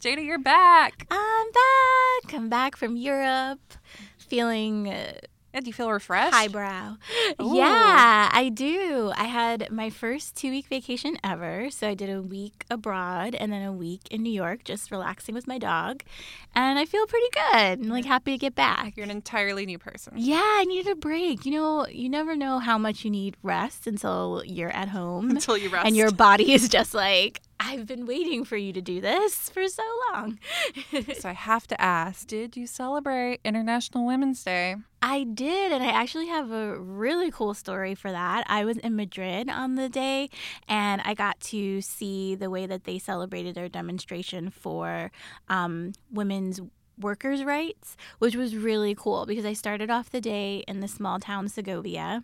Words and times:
Jada, 0.00 0.24
you're 0.24 0.38
back. 0.38 1.06
I'm 1.10 1.46
back. 1.52 2.34
I'm 2.34 2.48
back 2.48 2.76
from 2.76 2.96
Europe, 2.96 3.60
feeling 4.16 4.88
uh, 4.88 5.12
Yeah, 5.52 5.60
do 5.60 5.66
you 5.66 5.74
feel 5.74 5.90
refreshed? 5.90 6.32
highbrow. 6.32 6.96
Ooh. 7.42 7.56
Yeah, 7.56 8.30
I 8.32 8.48
do. 8.48 9.12
I 9.14 9.24
had 9.24 9.70
my 9.70 9.90
first 9.90 10.36
two 10.36 10.50
week 10.50 10.68
vacation 10.68 11.18
ever. 11.22 11.70
So 11.70 11.86
I 11.86 11.92
did 11.94 12.08
a 12.08 12.22
week 12.22 12.64
abroad 12.70 13.34
and 13.34 13.52
then 13.52 13.62
a 13.62 13.72
week 13.72 14.00
in 14.10 14.22
New 14.22 14.32
York, 14.32 14.64
just 14.64 14.90
relaxing 14.90 15.34
with 15.34 15.46
my 15.46 15.58
dog. 15.58 16.02
And 16.54 16.78
I 16.78 16.86
feel 16.86 17.06
pretty 17.06 17.28
good. 17.34 17.80
I'm 17.84 17.88
like 17.90 18.06
happy 18.06 18.32
to 18.32 18.38
get 18.38 18.54
back. 18.54 18.96
You're 18.96 19.04
an 19.04 19.10
entirely 19.10 19.66
new 19.66 19.78
person. 19.78 20.14
Yeah, 20.16 20.40
I 20.42 20.64
needed 20.64 20.90
a 20.92 20.96
break. 20.96 21.44
You 21.44 21.52
know, 21.52 21.86
you 21.88 22.08
never 22.08 22.36
know 22.36 22.58
how 22.58 22.78
much 22.78 23.04
you 23.04 23.10
need 23.10 23.36
rest 23.42 23.86
until 23.86 24.42
you're 24.46 24.70
at 24.74 24.88
home. 24.88 25.28
Until 25.30 25.58
you 25.58 25.68
rest. 25.68 25.86
And 25.86 25.94
your 25.94 26.10
body 26.10 26.54
is 26.54 26.70
just 26.70 26.94
like, 26.94 27.42
I've 27.62 27.86
been 27.86 28.06
waiting 28.06 28.46
for 28.46 28.56
you 28.56 28.72
to 28.72 28.80
do 28.80 29.02
this 29.02 29.50
for 29.50 29.68
so 29.68 29.82
long. 30.10 30.38
So 31.18 31.28
I 31.28 31.34
have 31.34 31.66
to 31.66 31.80
ask, 31.80 32.26
did 32.26 32.56
you 32.56 32.66
celebrate 32.66 33.40
International 33.44 34.06
Women's 34.06 34.42
Day? 34.42 34.76
I 35.02 35.24
did, 35.24 35.70
and 35.70 35.82
I 35.82 35.88
actually 35.88 36.28
have 36.28 36.50
a 36.50 36.78
really 36.78 37.30
cool 37.30 37.52
story 37.52 37.94
for 37.94 38.10
that. 38.10 38.44
I 38.48 38.64
was 38.64 38.78
in 38.78 38.96
Madrid 38.96 39.50
on 39.50 39.74
the 39.74 39.90
day, 39.90 40.30
and 40.68 41.02
I 41.04 41.12
got 41.12 41.38
to 41.40 41.82
see 41.82 42.34
the 42.34 42.48
way 42.48 42.64
that 42.64 42.84
they 42.84 42.98
celebrated 42.98 43.54
their 43.54 43.68
demonstration 43.68 44.48
for 44.48 45.12
um, 45.48 45.92
women's 46.10 46.60
workers' 47.00 47.44
rights, 47.44 47.96
which 48.18 48.36
was 48.36 48.56
really 48.56 48.94
cool 48.94 49.26
because 49.26 49.44
I 49.44 49.52
started 49.52 49.90
off 49.90 50.10
the 50.10 50.20
day 50.20 50.64
in 50.68 50.80
the 50.80 50.88
small 50.88 51.18
town 51.18 51.48
Segovia, 51.48 52.22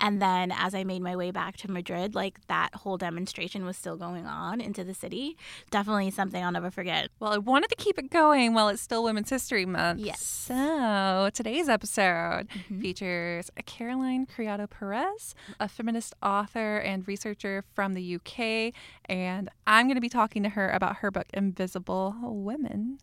and 0.00 0.20
then 0.22 0.52
as 0.52 0.74
I 0.74 0.84
made 0.84 1.02
my 1.02 1.16
way 1.16 1.30
back 1.30 1.56
to 1.58 1.70
Madrid, 1.70 2.14
like 2.14 2.46
that 2.48 2.74
whole 2.76 2.96
demonstration 2.96 3.64
was 3.64 3.76
still 3.76 3.96
going 3.96 4.26
on 4.26 4.60
into 4.60 4.84
the 4.84 4.94
city. 4.94 5.36
Definitely 5.70 6.10
something 6.10 6.42
I'll 6.42 6.52
never 6.52 6.70
forget. 6.70 7.08
Well, 7.20 7.32
I 7.32 7.38
wanted 7.38 7.68
to 7.70 7.76
keep 7.76 7.98
it 7.98 8.10
going 8.10 8.54
while 8.54 8.68
it's 8.68 8.82
still 8.82 9.02
Women's 9.04 9.30
History 9.30 9.66
Month. 9.66 10.00
Yes. 10.00 10.20
So 10.22 11.30
today's 11.34 11.68
episode 11.68 12.48
Mhm. 12.48 12.80
features 12.80 13.50
Caroline 13.66 14.26
Criado 14.26 14.66
Perez, 14.66 15.34
a 15.60 15.68
feminist 15.68 16.14
author 16.22 16.78
and 16.78 17.06
researcher 17.06 17.64
from 17.74 17.94
the 17.94 18.02
UK. 18.02 18.72
And 19.06 19.48
I'm 19.66 19.86
going 19.86 19.96
to 19.96 20.00
be 20.00 20.08
talking 20.08 20.42
to 20.42 20.50
her 20.50 20.70
about 20.70 20.96
her 20.96 21.10
book, 21.10 21.26
Invisible 21.34 22.14
Women. 22.22 22.98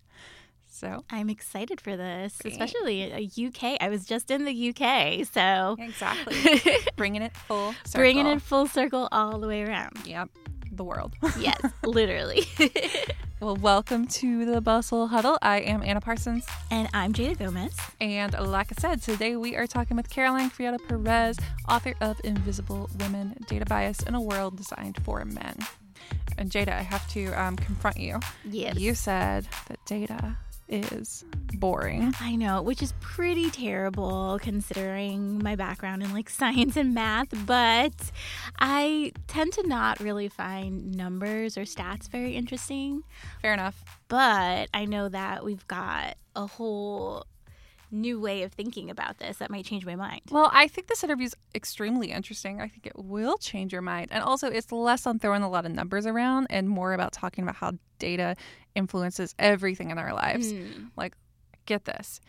So, 0.76 1.06
I'm 1.10 1.30
excited 1.30 1.80
for 1.80 1.96
this, 1.96 2.38
Great. 2.42 2.52
especially 2.52 3.04
a 3.04 3.48
UK. 3.48 3.78
I 3.80 3.88
was 3.88 4.06
just 4.06 4.30
in 4.30 4.44
the 4.44 4.70
UK, 4.76 5.26
so 5.26 5.78
exactly. 5.80 6.36
Bringing 6.98 7.22
it 7.22 7.34
full 7.34 7.72
circle. 7.86 8.02
bringing 8.02 8.26
it 8.28 8.42
full 8.42 8.68
circle 8.68 9.08
all 9.14 9.40
the 9.40 9.48
way 9.48 9.64
around. 9.64 9.98
Yep. 10.06 10.28
The 10.74 10.84
world. 10.84 11.14
Yes, 11.40 11.62
literally. 11.86 12.44
well, 13.40 13.56
welcome 13.56 14.06
to 14.08 14.44
the 14.44 14.60
Bustle 14.60 15.08
Huddle. 15.08 15.38
I 15.42 15.62
am 15.62 15.82
Anna 15.82 16.02
Parsons. 16.02 16.46
and 16.70 16.90
I'm 16.94 17.14
Jada 17.14 17.40
Gomez. 17.40 17.78
And 18.02 18.34
like 18.38 18.74
I 18.78 18.82
said, 18.82 19.02
today 19.02 19.38
we 19.38 19.56
are 19.56 19.68
talking 19.68 19.96
with 19.96 20.10
Caroline 20.10 20.50
Criado 20.50 20.78
Perez, 20.90 21.38
author 21.70 21.94
of 22.02 22.20
Invisible 22.26 22.90
Women 23.00 23.38
Data 23.48 23.64
Bias 23.64 24.02
in 24.02 24.14
a 24.14 24.22
World 24.22 24.58
Designed 24.58 24.98
for 25.06 25.24
Men. 25.24 25.56
And 26.38 26.52
Jada, 26.52 26.74
I 26.74 26.82
have 26.82 27.08
to 27.14 27.28
um, 27.42 27.56
confront 27.56 27.96
you. 27.96 28.20
Yes. 28.44 28.78
You 28.78 28.94
said 28.94 29.48
that 29.70 29.80
data 29.86 30.36
is 30.68 31.24
boring. 31.56 32.14
I 32.20 32.36
know, 32.36 32.62
which 32.62 32.82
is 32.82 32.94
pretty 33.00 33.50
terrible 33.50 34.40
considering 34.42 35.42
my 35.42 35.56
background 35.56 36.04
in 36.04 36.14
like 36.14 36.30
science 36.42 36.76
and 36.76 36.94
math, 36.94 37.30
but 37.46 38.12
I 38.60 39.12
tend 39.28 39.54
to 39.54 39.68
not 39.68 40.00
really 40.00 40.28
find 40.28 40.96
numbers 40.96 41.58
or 41.58 41.62
stats 41.62 42.10
very 42.10 42.36
interesting. 42.36 43.04
Fair 43.42 43.54
enough. 43.54 43.84
But 44.08 44.70
I 44.74 44.86
know 44.86 45.10
that 45.10 45.44
we've 45.44 45.68
got 45.68 46.18
a 46.36 46.48
whole 46.48 47.26
new 47.92 48.20
way 48.20 48.44
of 48.44 48.52
thinking 48.52 48.90
about 48.90 49.18
this 49.20 49.38
that 49.38 49.50
might 49.50 49.66
change 49.66 49.86
my 49.86 49.96
mind. 49.96 50.22
Well, 50.30 50.50
I 50.54 50.68
think 50.68 50.88
this 50.88 51.04
interview 51.04 51.26
is 51.26 51.36
extremely 51.54 52.12
interesting. 52.12 52.62
I 52.62 52.68
think 52.68 52.86
it 52.86 52.98
will 52.98 53.38
change 53.38 53.72
your 53.72 53.82
mind. 53.82 54.10
And 54.12 54.24
also, 54.24 54.50
it's 54.50 54.72
less 54.72 55.08
on 55.08 55.20
throwing 55.20 55.44
a 55.44 55.50
lot 55.50 55.66
of 55.66 55.72
numbers 55.72 56.06
around 56.06 56.48
and 56.50 56.70
more 56.70 56.94
about 56.94 57.14
talking 57.14 57.44
about 57.44 57.56
how 57.56 57.74
data 58.00 58.36
influences 58.76 59.34
everything 59.40 59.90
in 59.90 59.98
our 59.98 60.14
lives. 60.14 60.54
Mm. 60.54 60.90
Like, 60.96 61.16
get 61.66 61.86
this. 61.86 62.22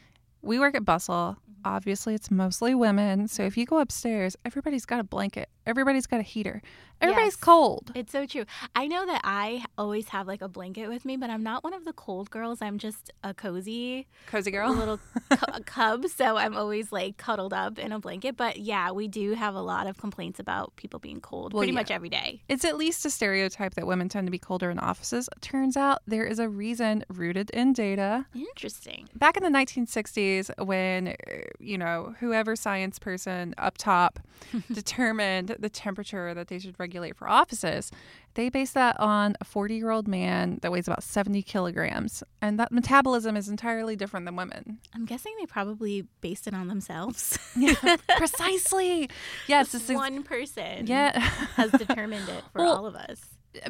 We 0.42 0.58
work 0.58 0.74
at 0.74 0.84
Bustle. 0.84 1.36
Obviously, 1.64 2.14
it's 2.14 2.30
mostly 2.30 2.74
women. 2.74 3.28
So 3.28 3.42
if 3.42 3.56
you 3.56 3.66
go 3.66 3.78
upstairs, 3.78 4.36
everybody's 4.44 4.86
got 4.86 5.00
a 5.00 5.04
blanket, 5.04 5.48
everybody's 5.66 6.06
got 6.06 6.20
a 6.20 6.22
heater, 6.22 6.62
everybody's 7.00 7.32
Yes. 7.34 7.36
cold. 7.36 7.92
It's 7.94 8.12
so 8.12 8.24
true. 8.26 8.44
I 8.74 8.86
know 8.86 9.04
that 9.06 9.20
I 9.24 9.64
always 9.76 10.08
have 10.08 10.26
like 10.26 10.40
a 10.42 10.48
blanket 10.48 10.88
with 10.88 11.04
me, 11.04 11.16
but 11.16 11.28
I'm 11.30 11.42
not 11.42 11.64
one 11.64 11.74
of 11.74 11.84
the 11.84 11.92
cold 11.92 12.30
girls. 12.30 12.62
I'm 12.62 12.78
just 12.78 13.10
a 13.24 13.34
cozy 13.34 14.06
Cozy 14.26 14.50
a 14.50 14.52
girl. 14.52 14.72
little 14.72 14.98
cu- 15.30 15.62
cub, 15.64 16.06
so 16.06 16.36
I'm 16.36 16.56
always 16.56 16.92
like 16.92 17.16
cuddled 17.16 17.52
up 17.52 17.78
in 17.78 17.92
a 17.92 17.98
blanket. 17.98 18.36
But 18.36 18.58
yeah, 18.58 18.90
we 18.92 19.08
do 19.08 19.34
have 19.34 19.54
a 19.54 19.60
lot 19.60 19.86
of 19.86 19.98
complaints 19.98 20.38
about 20.38 20.74
people 20.76 20.98
being 21.00 21.20
cold 21.20 21.52
Well, 21.52 21.60
pretty 21.62 21.72
yeah. 21.72 21.80
much 21.80 21.90
every 21.90 22.08
day. 22.08 22.42
It's 22.48 22.64
at 22.64 22.76
least 22.76 23.04
a 23.04 23.10
stereotype 23.10 23.74
that 23.74 23.86
women 23.86 24.08
tend 24.08 24.26
to 24.26 24.30
be 24.30 24.38
colder 24.38 24.70
in 24.70 24.78
offices. 24.78 25.28
Turns 25.40 25.76
out 25.76 25.98
there 26.06 26.24
is 26.24 26.38
a 26.38 26.48
reason 26.48 27.04
rooted 27.08 27.50
in 27.50 27.72
data. 27.72 28.26
Interesting. 28.34 29.08
back 29.14 29.36
in 29.36 29.42
the 29.42 29.50
1960s 29.50 30.50
when 30.64 31.08
uh, 31.08 31.12
you 31.58 31.76
know 31.78 32.14
whoever 32.20 32.54
science 32.56 32.98
person 32.98 33.54
up 33.58 33.76
top 33.78 34.18
determined 34.72 35.55
the 35.60 35.68
temperature 35.68 36.34
that 36.34 36.48
they 36.48 36.58
should 36.58 36.78
regulate 36.78 37.16
for 37.16 37.28
offices 37.28 37.90
they 38.34 38.48
base 38.50 38.72
that 38.72 38.98
on 39.00 39.34
a 39.40 39.44
40 39.44 39.74
year 39.76 39.90
old 39.90 40.06
man 40.06 40.58
that 40.62 40.70
weighs 40.70 40.86
about 40.86 41.02
70 41.02 41.42
kilograms 41.42 42.22
and 42.42 42.58
that 42.60 42.70
metabolism 42.72 43.36
is 43.36 43.48
entirely 43.48 43.96
different 43.96 44.26
than 44.26 44.36
women 44.36 44.78
I'm 44.94 45.04
guessing 45.06 45.34
they 45.38 45.46
probably 45.46 46.06
based 46.20 46.46
it 46.46 46.54
on 46.54 46.68
themselves. 46.68 47.38
yeah 47.56 47.74
precisely 48.16 49.08
yes 49.46 49.72
this 49.72 49.88
is 49.88 49.96
one 49.96 50.22
person 50.22 50.86
yeah 50.86 51.18
has 51.56 51.70
determined 51.72 52.28
it 52.28 52.42
for 52.52 52.58
Well, 52.62 52.76
all 52.76 52.86
of 52.86 52.94
us. 52.96 53.20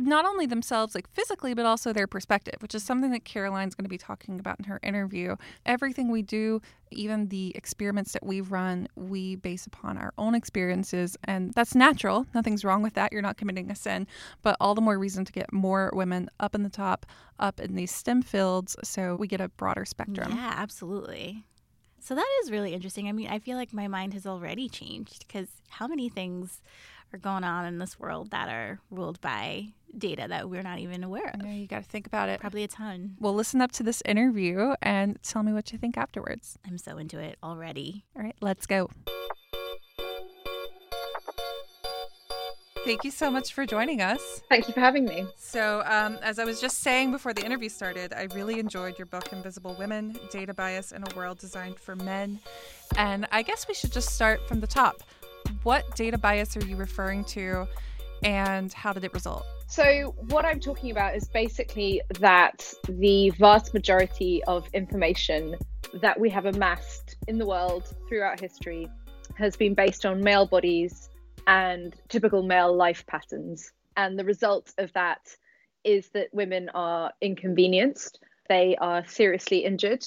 Not 0.00 0.24
only 0.24 0.46
themselves 0.46 0.94
like 0.94 1.08
physically 1.12 1.54
but 1.54 1.66
also 1.66 1.92
their 1.92 2.06
perspective 2.06 2.54
which 2.60 2.74
is 2.74 2.82
something 2.82 3.10
that 3.10 3.24
caroline's 3.24 3.74
going 3.74 3.84
to 3.84 3.90
be 3.90 3.98
talking 3.98 4.38
about 4.38 4.58
in 4.58 4.64
her 4.64 4.80
interview. 4.82 5.36
Everything 5.64 6.10
we 6.10 6.22
do 6.22 6.60
even 6.90 7.28
the 7.28 7.52
experiments 7.54 8.12
that 8.12 8.24
we 8.24 8.40
run 8.40 8.88
we 8.96 9.36
base 9.36 9.66
upon 9.66 9.98
our 9.98 10.12
own 10.18 10.34
experiences 10.34 11.16
and 11.24 11.52
that's 11.54 11.74
natural. 11.74 12.26
Nothing's 12.34 12.64
wrong 12.64 12.82
with 12.82 12.94
that. 12.94 13.12
You're 13.12 13.22
not 13.22 13.36
committing 13.36 13.70
a 13.70 13.74
sin. 13.74 14.06
But 14.42 14.56
all 14.60 14.74
the 14.74 14.80
more 14.80 14.98
reason 14.98 15.24
to 15.24 15.32
get 15.32 15.52
more 15.52 15.90
women 15.94 16.30
up 16.40 16.54
in 16.54 16.62
the 16.62 16.70
top 16.70 17.06
up 17.38 17.60
in 17.60 17.74
these 17.74 17.90
stem 17.90 18.22
fields 18.22 18.76
so 18.82 19.16
we 19.16 19.26
get 19.26 19.40
a 19.40 19.48
broader 19.48 19.84
spectrum. 19.84 20.32
Yeah, 20.32 20.54
absolutely. 20.56 21.44
So 22.00 22.14
that 22.14 22.26
is 22.44 22.52
really 22.52 22.72
interesting. 22.72 23.08
I 23.08 23.12
mean, 23.12 23.26
I 23.28 23.40
feel 23.40 23.56
like 23.56 23.72
my 23.72 23.88
mind 23.88 24.14
has 24.14 24.26
already 24.26 24.68
changed 24.68 25.26
because 25.26 25.48
how 25.68 25.88
many 25.88 26.08
things 26.08 26.62
are 27.12 27.18
going 27.18 27.44
on 27.44 27.64
in 27.64 27.78
this 27.78 27.98
world 27.98 28.30
that 28.30 28.48
are 28.48 28.78
ruled 28.90 29.20
by 29.20 29.68
data 29.96 30.26
that 30.28 30.50
we're 30.50 30.62
not 30.62 30.78
even 30.78 31.02
aware 31.04 31.30
of? 31.32 31.42
know 31.42 31.50
you 31.50 31.66
got 31.66 31.82
to 31.82 31.88
think 31.88 32.06
about 32.06 32.28
it 32.28 32.40
Probably 32.40 32.64
a 32.64 32.68
ton. 32.68 33.16
well 33.20 33.34
listen 33.34 33.60
up 33.60 33.72
to 33.72 33.82
this 33.82 34.02
interview 34.04 34.74
and 34.82 35.18
tell 35.22 35.42
me 35.42 35.52
what 35.52 35.72
you 35.72 35.78
think 35.78 35.96
afterwards 35.96 36.58
I'm 36.66 36.78
so 36.78 36.98
into 36.98 37.18
it 37.18 37.38
already. 37.42 38.04
all 38.16 38.22
right 38.22 38.36
let's 38.40 38.66
go 38.66 38.90
Thank 42.84 43.02
you 43.02 43.10
so 43.10 43.32
much 43.32 43.52
for 43.52 43.66
joining 43.66 44.00
us. 44.00 44.20
Thank 44.48 44.68
you 44.68 44.74
for 44.74 44.78
having 44.78 45.06
me. 45.06 45.26
So, 45.36 45.82
um, 45.86 46.20
as 46.22 46.38
I 46.38 46.44
was 46.44 46.60
just 46.60 46.78
saying 46.84 47.10
before 47.10 47.34
the 47.34 47.44
interview 47.44 47.68
started, 47.68 48.12
I 48.12 48.28
really 48.32 48.60
enjoyed 48.60 48.96
your 48.96 49.06
book, 49.06 49.32
Invisible 49.32 49.74
Women 49.76 50.16
Data 50.30 50.54
Bias 50.54 50.92
in 50.92 51.02
a 51.02 51.16
World 51.16 51.38
Designed 51.40 51.80
for 51.80 51.96
Men. 51.96 52.38
And 52.96 53.26
I 53.32 53.42
guess 53.42 53.66
we 53.66 53.74
should 53.74 53.90
just 53.92 54.10
start 54.14 54.46
from 54.46 54.60
the 54.60 54.68
top. 54.68 55.02
What 55.66 55.96
data 55.96 56.16
bias 56.16 56.56
are 56.56 56.64
you 56.64 56.76
referring 56.76 57.24
to, 57.24 57.66
and 58.22 58.72
how 58.72 58.92
did 58.92 59.02
it 59.02 59.12
result? 59.12 59.44
So, 59.66 60.14
what 60.28 60.44
I'm 60.44 60.60
talking 60.60 60.92
about 60.92 61.16
is 61.16 61.26
basically 61.26 62.00
that 62.20 62.72
the 62.88 63.30
vast 63.30 63.74
majority 63.74 64.44
of 64.44 64.68
information 64.74 65.56
that 65.94 66.20
we 66.20 66.30
have 66.30 66.46
amassed 66.46 67.16
in 67.26 67.36
the 67.38 67.46
world 67.46 67.92
throughout 68.08 68.38
history 68.38 68.86
has 69.34 69.56
been 69.56 69.74
based 69.74 70.06
on 70.06 70.22
male 70.22 70.46
bodies 70.46 71.10
and 71.48 71.96
typical 72.08 72.44
male 72.44 72.72
life 72.72 73.04
patterns. 73.08 73.72
And 73.96 74.16
the 74.16 74.24
result 74.24 74.72
of 74.78 74.92
that 74.92 75.34
is 75.82 76.10
that 76.10 76.28
women 76.32 76.70
are 76.74 77.12
inconvenienced 77.20 78.20
they 78.48 78.76
are 78.76 79.04
seriously 79.08 79.64
injured 79.64 80.06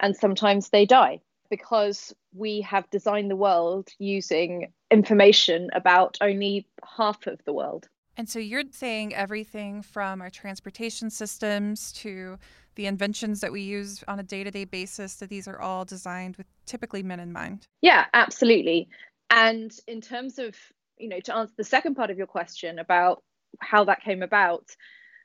and 0.00 0.16
sometimes 0.16 0.70
they 0.70 0.84
die 0.84 1.20
because 1.48 2.12
we 2.34 2.60
have 2.62 2.90
designed 2.90 3.30
the 3.30 3.36
world 3.36 3.88
using 4.00 4.72
information 4.90 5.70
about 5.72 6.16
only 6.20 6.66
half 6.96 7.26
of 7.26 7.44
the 7.44 7.52
world. 7.52 7.88
And 8.16 8.28
so 8.28 8.38
you're 8.38 8.62
saying 8.70 9.14
everything 9.14 9.82
from 9.82 10.22
our 10.22 10.30
transportation 10.30 11.10
systems 11.10 11.92
to 11.94 12.38
the 12.76 12.86
inventions 12.86 13.40
that 13.40 13.52
we 13.52 13.62
use 13.62 14.02
on 14.08 14.18
a 14.18 14.22
day 14.22 14.44
to 14.44 14.50
day 14.50 14.64
basis, 14.64 15.16
that 15.16 15.28
these 15.28 15.48
are 15.48 15.60
all 15.60 15.84
designed 15.84 16.36
with 16.36 16.46
typically 16.66 17.02
men 17.02 17.20
in 17.20 17.32
mind. 17.32 17.66
Yeah, 17.82 18.06
absolutely. 18.14 18.88
And 19.30 19.72
in 19.86 20.00
terms 20.00 20.38
of, 20.38 20.54
you 20.98 21.08
know, 21.08 21.20
to 21.20 21.34
answer 21.34 21.54
the 21.56 21.64
second 21.64 21.94
part 21.94 22.10
of 22.10 22.18
your 22.18 22.26
question 22.26 22.78
about 22.78 23.22
how 23.60 23.84
that 23.84 24.02
came 24.02 24.22
about, 24.22 24.64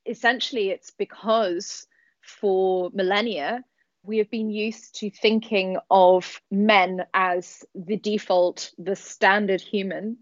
essentially 0.06 0.70
it's 0.70 0.92
because 0.92 1.88
for 2.22 2.90
millennia, 2.94 3.64
we 4.04 4.18
have 4.18 4.30
been 4.30 4.50
used 4.50 4.96
to 5.00 5.10
thinking 5.10 5.78
of 5.90 6.42
men 6.50 7.06
as 7.14 7.64
the 7.76 7.98
default, 7.98 8.72
the 8.78 8.96
standard 8.96 9.62
human, 9.62 10.18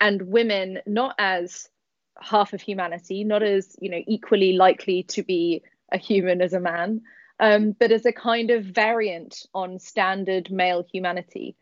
and 0.00 0.22
women 0.22 0.80
not 0.86 1.14
as 1.18 1.68
half 2.20 2.52
of 2.52 2.60
humanity, 2.60 3.24
not 3.24 3.42
as 3.42 3.76
you 3.80 3.90
know 3.90 4.02
equally 4.06 4.52
likely 4.54 5.02
to 5.04 5.22
be 5.22 5.62
a 5.92 5.98
human 5.98 6.40
as 6.40 6.52
a 6.52 6.60
man, 6.60 7.02
um, 7.40 7.72
but 7.72 7.92
as 7.92 8.06
a 8.06 8.12
kind 8.12 8.50
of 8.50 8.64
variant 8.64 9.46
on 9.54 9.78
standard 9.78 10.50
male 10.50 10.84
humanity. 10.92 11.56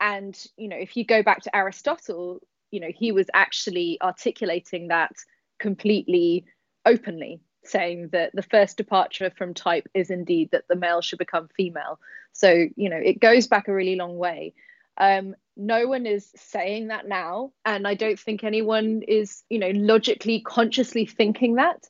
And 0.00 0.38
you 0.56 0.68
know, 0.68 0.76
if 0.76 0.96
you 0.96 1.04
go 1.04 1.22
back 1.22 1.42
to 1.42 1.56
Aristotle, 1.56 2.40
you 2.70 2.80
know, 2.80 2.90
he 2.94 3.12
was 3.12 3.28
actually 3.32 3.98
articulating 4.02 4.88
that 4.88 5.12
completely 5.58 6.44
openly 6.84 7.40
saying 7.64 8.08
that 8.12 8.32
the 8.34 8.42
first 8.42 8.76
departure 8.76 9.30
from 9.36 9.54
type 9.54 9.88
is 9.94 10.10
indeed 10.10 10.50
that 10.52 10.68
the 10.68 10.76
male 10.76 11.00
should 11.00 11.18
become 11.18 11.48
female. 11.56 11.98
So, 12.32 12.66
you 12.76 12.88
know, 12.88 12.96
it 12.96 13.20
goes 13.20 13.46
back 13.46 13.68
a 13.68 13.74
really 13.74 13.96
long 13.96 14.16
way. 14.16 14.54
Um, 14.96 15.34
no 15.56 15.86
one 15.86 16.06
is 16.06 16.30
saying 16.36 16.88
that 16.88 17.06
now. 17.06 17.52
And 17.64 17.86
I 17.86 17.94
don't 17.94 18.18
think 18.18 18.42
anyone 18.42 19.02
is, 19.06 19.42
you 19.48 19.58
know, 19.58 19.70
logically, 19.70 20.40
consciously 20.40 21.06
thinking 21.06 21.56
that. 21.56 21.88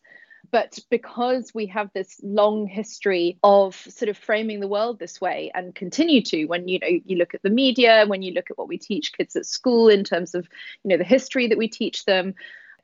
But 0.51 0.79
because 0.91 1.55
we 1.55 1.67
have 1.67 1.91
this 1.95 2.21
long 2.23 2.67
history 2.67 3.39
of 3.43 3.75
sort 3.75 4.11
of 4.11 4.19
framing 4.19 4.61
the 4.61 4.69
world 4.69 4.99
this 4.99 5.19
way 5.19 5.51
and 5.55 5.75
continue 5.75 6.21
to, 6.25 6.45
when 6.45 6.69
you 6.69 6.79
know 6.79 6.89
you 7.07 7.17
look 7.17 7.35
at 7.35 7.43
the 7.43 7.49
media, 7.49 8.05
when 8.07 8.21
you 8.21 8.33
look 8.33 8.51
at 8.51 8.59
what 8.59 8.69
we 8.69 8.77
teach 8.77 9.15
kids 9.15 9.35
at 9.35 9.47
school 9.47 9.89
in 9.89 10.05
terms 10.05 10.35
of 10.35 10.47
you 10.85 10.91
know 10.91 10.99
the 10.99 11.05
history 11.05 11.47
that 11.47 11.57
we 11.57 11.69
teach 11.69 12.05
them, 12.05 12.35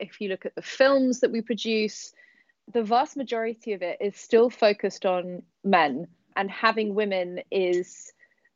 if 0.00 0.18
you 0.20 0.30
look 0.30 0.46
at 0.46 0.54
the 0.54 0.62
films 0.62 1.20
that 1.20 1.30
we 1.30 1.42
produce, 1.42 2.12
the 2.72 2.82
vast 2.82 3.16
majority 3.16 3.72
of 3.72 3.82
it 3.82 3.98
is 4.00 4.16
still 4.16 4.50
focused 4.50 5.06
on 5.06 5.42
men, 5.64 6.06
and 6.36 6.50
having 6.50 6.94
women 6.94 7.40
is 7.50 8.12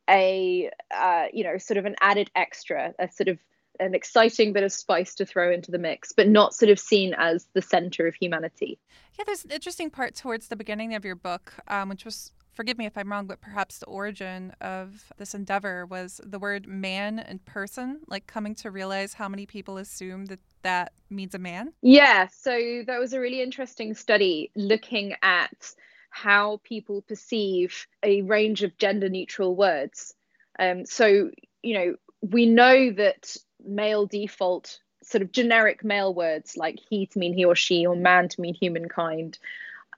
a 0.08 0.70
uh, 0.94 1.26
you 1.32 1.44
know 1.44 1.58
sort 1.58 1.78
of 1.78 1.86
an 1.86 1.96
added 2.00 2.30
extra, 2.34 2.94
a 2.98 3.10
sort 3.10 3.28
of 3.28 3.38
an 3.80 3.94
exciting 3.94 4.52
bit 4.52 4.62
of 4.62 4.72
spice 4.72 5.14
to 5.14 5.24
throw 5.24 5.52
into 5.52 5.70
the 5.70 5.78
mix, 5.78 6.12
but 6.12 6.28
not 6.28 6.54
sort 6.54 6.70
of 6.70 6.78
seen 6.78 7.14
as 7.16 7.46
the 7.54 7.62
center 7.62 8.06
of 8.06 8.14
humanity. 8.14 8.78
Yeah, 9.18 9.24
there's 9.26 9.44
an 9.44 9.50
interesting 9.50 9.90
part 9.90 10.14
towards 10.14 10.48
the 10.48 10.56
beginning 10.56 10.94
of 10.94 11.04
your 11.04 11.14
book, 11.14 11.54
um, 11.68 11.88
which 11.88 12.04
was 12.04 12.32
forgive 12.52 12.78
me 12.78 12.86
if 12.86 12.96
I'm 12.96 13.10
wrong, 13.10 13.26
but 13.26 13.40
perhaps 13.40 13.78
the 13.78 13.86
origin 13.86 14.52
of 14.60 15.12
this 15.18 15.34
endeavor 15.34 15.86
was 15.86 16.20
the 16.24 16.38
word 16.38 16.66
man 16.66 17.18
and 17.18 17.44
person, 17.44 18.00
like 18.06 18.26
coming 18.26 18.54
to 18.56 18.70
realize 18.70 19.14
how 19.14 19.28
many 19.28 19.46
people 19.46 19.78
assume 19.78 20.26
that 20.26 20.40
that 20.62 20.92
means 21.10 21.34
a 21.34 21.38
man? 21.38 21.72
Yeah, 21.82 22.28
so 22.28 22.82
that 22.86 22.98
was 22.98 23.12
a 23.12 23.20
really 23.20 23.42
interesting 23.42 23.94
study 23.94 24.50
looking 24.54 25.14
at 25.22 25.74
how 26.10 26.60
people 26.62 27.02
perceive 27.02 27.86
a 28.02 28.22
range 28.22 28.62
of 28.62 28.76
gender 28.76 29.08
neutral 29.08 29.56
words. 29.56 30.14
Um, 30.58 30.84
so, 30.84 31.30
you 31.62 31.74
know, 31.74 31.96
we 32.20 32.46
know 32.46 32.92
that 32.92 33.34
male 33.64 34.06
default, 34.06 34.78
sort 35.02 35.22
of 35.22 35.32
generic 35.32 35.82
male 35.82 36.14
words 36.14 36.56
like 36.56 36.78
he 36.90 37.06
to 37.06 37.18
mean 37.18 37.32
he 37.32 37.44
or 37.44 37.56
she, 37.56 37.86
or 37.86 37.96
man 37.96 38.28
to 38.28 38.40
mean 38.40 38.54
humankind, 38.54 39.38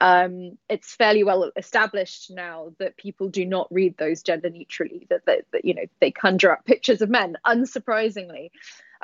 um, 0.00 0.58
it's 0.68 0.94
fairly 0.94 1.24
well 1.24 1.50
established 1.56 2.30
now 2.30 2.72
that 2.78 2.96
people 2.96 3.28
do 3.28 3.46
not 3.46 3.68
read 3.70 3.96
those 3.96 4.22
gender 4.22 4.50
neutrally 4.50 5.06
that, 5.10 5.24
that, 5.26 5.44
that 5.52 5.64
you 5.64 5.74
know 5.74 5.84
they 6.00 6.10
conjure 6.10 6.52
up 6.52 6.64
pictures 6.64 7.00
of 7.00 7.10
men 7.10 7.36
unsurprisingly 7.46 8.50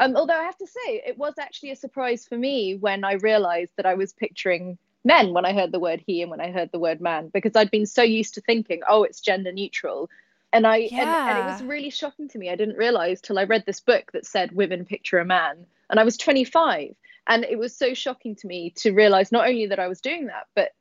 um, 0.00 0.16
although 0.16 0.38
I 0.38 0.44
have 0.44 0.56
to 0.56 0.66
say, 0.66 1.02
it 1.06 1.18
was 1.18 1.34
actually 1.38 1.72
a 1.72 1.76
surprise 1.76 2.26
for 2.26 2.36
me 2.38 2.74
when 2.74 3.04
I 3.04 3.14
realized 3.14 3.72
that 3.76 3.84
I 3.84 3.94
was 3.94 4.14
picturing 4.14 4.78
men 5.04 5.32
when 5.32 5.44
I 5.44 5.52
heard 5.52 5.72
the 5.72 5.80
word 5.80 6.02
he 6.06 6.22
and 6.22 6.30
when 6.30 6.40
I 6.40 6.50
heard 6.50 6.70
the 6.72 6.78
word 6.78 7.00
man, 7.00 7.28
because 7.32 7.54
I'd 7.54 7.70
been 7.70 7.86
so 7.86 8.02
used 8.02 8.34
to 8.34 8.40
thinking, 8.40 8.80
oh, 8.88 9.02
it's 9.02 9.20
gender 9.20 9.52
neutral. 9.52 10.08
And 10.52 10.66
I 10.66 10.76
yeah. 10.76 11.00
and, 11.00 11.10
and 11.10 11.38
it 11.38 11.52
was 11.52 11.62
really 11.62 11.90
shocking 11.90 12.28
to 12.28 12.38
me. 12.38 12.50
I 12.50 12.56
didn't 12.56 12.76
realize 12.76 13.20
till 13.20 13.38
I 13.38 13.44
read 13.44 13.64
this 13.66 13.80
book 13.80 14.10
that 14.12 14.26
said 14.26 14.52
women 14.52 14.84
picture 14.84 15.18
a 15.18 15.24
man. 15.24 15.66
And 15.90 16.00
I 16.00 16.04
was 16.04 16.16
25. 16.16 16.94
And 17.26 17.44
it 17.44 17.58
was 17.58 17.76
so 17.76 17.94
shocking 17.94 18.34
to 18.36 18.46
me 18.46 18.70
to 18.76 18.92
realize 18.92 19.30
not 19.30 19.46
only 19.46 19.66
that 19.66 19.78
I 19.78 19.88
was 19.88 20.00
doing 20.00 20.26
that, 20.26 20.46
but 20.56 20.72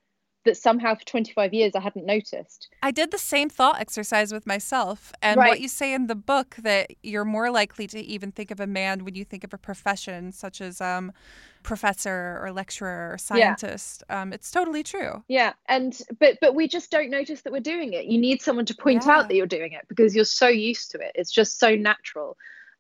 that 0.46 0.58
somehow 0.58 0.96
for 0.96 1.06
25 1.06 1.54
years 1.54 1.76
I 1.76 1.82
hadn't 1.82 2.06
noticed. 2.06 2.70
I 2.82 2.92
did 2.92 3.12
the 3.12 3.18
same 3.18 3.50
thought 3.50 3.80
exercise 3.80 4.32
with 4.32 4.48
myself. 4.48 5.12
And 5.22 5.38
right. 5.38 5.50
what 5.50 5.60
you 5.60 5.68
say 5.68 5.94
in 5.94 6.08
the 6.08 6.16
book 6.16 6.56
that 6.62 6.92
you're 7.04 7.26
more 7.26 7.52
likely 7.52 7.88
to 7.88 8.00
even 8.00 8.32
think 8.32 8.52
of 8.52 8.60
a 8.60 8.68
man 8.68 9.04
when 9.06 9.16
you 9.16 9.26
think 9.26 9.44
of 9.44 9.54
a 9.54 9.58
profession 9.58 10.32
such 10.32 10.62
as 10.62 10.80
um, 10.82 11.12
professor 11.64 12.40
or 12.42 12.52
lecturer 12.52 13.14
or 13.14 13.18
scientist. 13.18 14.04
Yeah. 14.10 14.22
Um, 14.22 14.34
it's 14.34 14.52
totally 14.52 14.84
true. 14.84 15.24
Yeah. 15.28 15.54
And 15.68 16.00
but 16.20 16.38
but 16.42 16.56
we 16.56 16.68
just 16.68 16.92
don't 16.92 17.10
notice 17.10 17.42
that 17.42 17.54
we're 17.54 17.60
doing 17.60 17.94
it. 17.94 18.06
You 18.06 18.18
need 18.18 18.42
someone 18.42 18.66
to 18.68 18.76
point 18.76 19.04
yeah. 19.06 19.18
out 19.18 19.28
that 19.28 19.36
you're 19.36 19.46
doing 19.46 19.74
it 19.74 19.86
because 19.88 20.16
you're 20.16 20.26
so 20.26 20.48
used 20.48 20.92
to 20.92 21.00
it. 21.00 21.12
It's 21.16 21.32
just 21.32 21.60
so 21.60 21.76
natural. 21.76 22.38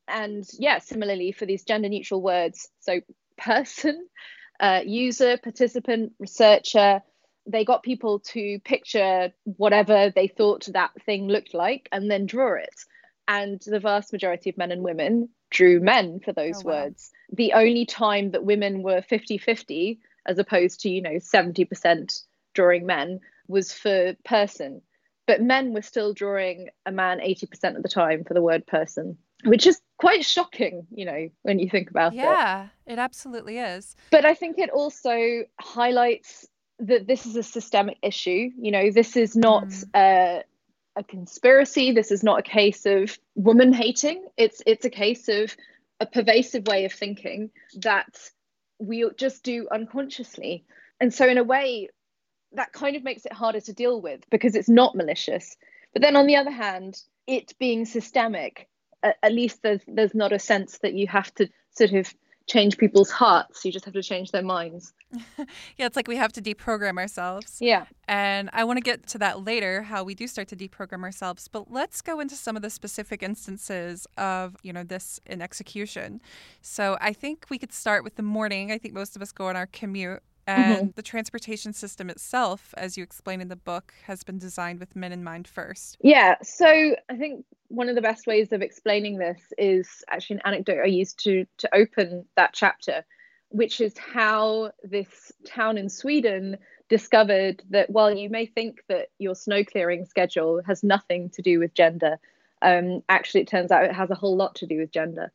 And 0.07 0.47
yeah, 0.57 0.79
similarly 0.79 1.31
for 1.31 1.45
these 1.45 1.63
gender 1.63 1.89
neutral 1.89 2.21
words, 2.21 2.69
so 2.79 3.01
person, 3.38 4.07
uh, 4.59 4.81
user, 4.85 5.38
participant, 5.38 6.13
researcher, 6.19 7.01
they 7.50 7.66
got 7.66 7.84
people 7.84 8.19
to 8.19 8.60
picture 8.60 9.34
whatever 9.44 10.12
they 10.16 10.28
thought 10.28 10.68
that 10.74 10.92
thing 11.06 11.28
looked 11.28 11.54
like 11.54 11.90
and 11.92 12.10
then 12.10 12.25
draw 12.25 12.54
it. 12.54 12.86
And 13.28 13.62
the 13.66 13.80
vast 13.80 14.13
majority 14.13 14.50
of 14.50 14.57
men 14.57 14.72
and 14.72 14.84
women 14.84 15.30
drew 15.50 15.80
men 15.80 16.19
for 16.19 16.31
those 16.31 16.63
oh, 16.63 16.68
wow. 16.68 16.74
words. 16.74 17.12
The 17.31 17.54
only 17.54 17.86
time 17.86 18.31
that 18.31 18.46
women 18.46 18.84
were 18.84 19.01
50 19.01 19.38
50, 19.38 20.00
as 20.28 20.38
opposed 20.38 20.81
to, 20.81 20.90
you 20.90 21.01
know, 21.01 21.16
70% 21.16 22.24
drawing 22.54 22.86
men, 22.86 23.19
was 23.48 23.74
for 23.74 24.16
person. 24.24 24.81
But 25.25 25.41
men 25.41 25.74
were 25.74 25.82
still 25.82 26.13
drawing 26.13 26.70
a 26.86 26.91
man 26.91 27.20
80% 27.20 27.75
of 27.75 27.84
the 27.84 27.89
time 27.89 28.24
for 28.24 28.34
the 28.34 28.41
word 28.41 28.65
person, 28.65 29.18
which 29.44 29.68
is 29.68 29.79
quite 29.98 30.25
shocking, 30.25 30.88
you 30.91 31.06
know, 31.06 31.29
when 31.44 31.60
you 31.60 31.70
think 31.70 31.89
about 31.89 32.13
yeah, 32.13 32.22
it. 32.22 32.25
Yeah, 32.25 32.68
it 32.94 33.00
absolutely 33.00 33.60
is. 33.60 33.96
But 34.12 34.25
I 34.25 34.34
think 34.34 34.58
it 34.58 34.70
also 34.72 35.44
highlights 35.60 36.48
that 36.79 37.07
this 37.07 37.25
is 37.25 37.36
a 37.36 37.43
systemic 37.43 37.98
issue. 38.01 38.50
You 38.57 38.71
know, 38.71 38.91
this 38.91 39.15
is 39.15 39.36
not 39.36 39.65
mm. 39.65 39.86
a, 39.95 40.43
a 40.95 41.03
conspiracy. 41.03 41.91
This 41.91 42.12
is 42.12 42.24
not 42.24 42.39
a 42.39 42.43
case 42.43 42.86
of 42.86 43.17
woman 43.36 43.74
hating. 43.74 44.25
It's 44.38 44.62
it's 44.65 44.86
a 44.86 44.89
case 44.89 45.27
of 45.27 45.55
a 46.00 46.05
pervasive 46.05 46.65
way 46.67 46.86
of 46.86 46.93
thinking 46.93 47.51
that 47.81 48.17
we 48.79 49.09
just 49.17 49.43
do 49.43 49.67
unconsciously. 49.71 50.65
And 51.01 51.13
so, 51.13 51.27
in 51.27 51.38
a 51.38 51.43
way, 51.43 51.89
that 52.53 52.71
kind 52.71 52.95
of 52.95 53.03
makes 53.03 53.25
it 53.25 53.33
harder 53.33 53.59
to 53.62 53.74
deal 53.74 54.01
with 54.01 54.21
because 54.29 54.55
it's 54.55 54.69
not 54.69 54.95
malicious. 54.95 55.57
But 55.93 56.01
then, 56.01 56.15
on 56.15 56.27
the 56.27 56.38
other 56.38 56.51
hand, 56.51 57.01
it 57.27 57.53
being 57.59 57.86
systemic, 57.86 58.67
at, 59.03 59.17
at 59.21 59.33
least 59.33 59.62
there's 59.62 59.81
there's 59.88 60.15
not 60.15 60.31
a 60.31 60.39
sense 60.39 60.79
that 60.79 60.93
you 60.93 61.07
have 61.07 61.33
to 61.36 61.50
sort 61.71 61.93
of 61.93 62.13
change 62.50 62.77
people's 62.77 63.12
hearts. 63.12 63.63
You 63.63 63.72
just 63.72 63.86
have 63.86 63.94
to 63.94 64.03
change 64.03 64.32
their 64.32 64.44
minds. 64.44 64.94
yeah, 65.38 65.86
it's 65.86 65.96
like 65.96 66.08
we 66.08 66.15
have 66.18 66.34
to 66.34 66.41
deprogram 66.41 66.98
ourselves. 66.98 67.58
Yeah. 67.62 67.86
And 68.08 68.50
I 68.51 68.63
want 68.63 68.77
to 68.77 68.82
get 68.82 69.08
to 69.08 69.18
that 69.20 69.46
later, 69.46 69.84
how 69.84 70.03
we 70.03 70.15
do 70.15 70.27
start 70.27 70.48
to 70.50 70.56
deprogram 70.56 71.03
ourselves. 71.03 71.48
But 71.48 71.72
let's 71.72 72.01
go 72.01 72.20
into 72.20 72.36
some 72.36 72.56
of 72.56 72.62
the 72.62 72.70
specific 72.70 73.24
instances 73.24 74.08
of, 74.18 74.56
you 74.63 74.74
know, 74.74 74.84
this 74.84 75.20
in 75.25 75.41
execution. 75.41 76.22
So 76.62 76.98
I 77.00 77.13
think 77.13 77.46
we 77.50 77.58
could 77.58 77.72
start 77.72 78.03
with 78.03 78.15
the 78.15 78.24
morning. 78.24 78.72
I 78.72 78.77
think 78.77 78.94
most 78.94 79.15
of 79.15 79.22
us 79.22 79.32
go 79.32 79.48
on 79.48 79.56
our 79.56 79.68
commute. 79.68 80.22
And 80.48 80.77
mm-hmm. 80.77 80.89
the 80.96 81.03
transportation 81.03 81.74
system 81.74 82.10
itself, 82.10 82.74
as 82.75 82.98
you 82.98 83.03
explain 83.03 83.39
in 83.39 83.50
the 83.50 83.56
book, 83.56 83.94
has 84.06 84.24
been 84.24 84.39
designed 84.39 84.79
with 84.79 84.96
men 84.96 85.12
in 85.12 85.24
mind 85.24 85.48
first. 85.48 85.98
Yeah. 86.01 86.38
So 86.41 86.65
I 87.08 87.15
think 87.18 87.46
one 87.69 87.88
of 87.89 87.95
the 87.95 88.01
best 88.01 88.27
ways 88.27 88.51
of 88.51 88.61
explaining 88.61 89.17
this 89.17 89.41
is 89.57 90.03
actually 90.09 90.38
an 90.38 90.41
anecdote 90.45 90.81
I 90.83 90.88
used 90.88 91.23
to 91.23 91.45
to 91.59 91.73
open 91.73 92.25
that 92.35 92.51
chapter, 92.53 93.05
which 93.49 93.79
is 93.79 93.97
how 93.97 94.71
this 94.83 95.31
town 95.45 95.77
in 95.77 95.89
Sweden 95.89 96.57
discovered 96.89 97.61
that 97.69 97.89
while 97.89 98.15
you 98.15 98.29
may 98.29 98.47
think 98.47 98.83
that 98.89 99.09
your 99.19 99.35
snow 99.35 99.63
clearing 99.63 100.05
schedule 100.05 100.61
has 100.65 100.83
nothing 100.83 101.29
to 101.31 101.41
do 101.43 101.59
with 101.59 101.73
gender, 101.73 102.17
um, 102.61 103.03
actually 103.07 103.41
it 103.41 103.47
turns 103.47 103.71
out 103.71 103.85
it 103.85 103.93
has 103.93 104.09
a 104.09 104.15
whole 104.15 104.35
lot 104.35 104.55
to 104.55 104.65
do 104.65 104.79
with 104.79 104.91
gender. 104.91 105.31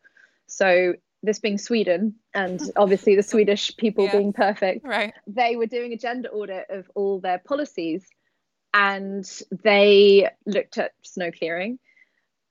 So 0.48 0.94
this 1.22 1.38
being 1.38 1.56
Sweden, 1.58 2.16
and 2.34 2.60
obviously 2.76 3.14
the 3.14 3.22
Swedish 3.22 3.76
people 3.76 4.04
Yeah. 4.06 4.18
being 4.18 4.32
perfect, 4.32 4.84
Right. 4.84 5.14
they 5.28 5.54
were 5.56 5.66
doing 5.66 5.92
a 5.92 5.96
gender 5.96 6.28
audit 6.30 6.66
of 6.68 6.90
all 6.96 7.20
their 7.20 7.38
policies 7.38 8.06
and 8.74 9.24
they 9.62 10.28
looked 10.46 10.78
at 10.78 10.92
snow 11.02 11.30
clearing. 11.30 11.78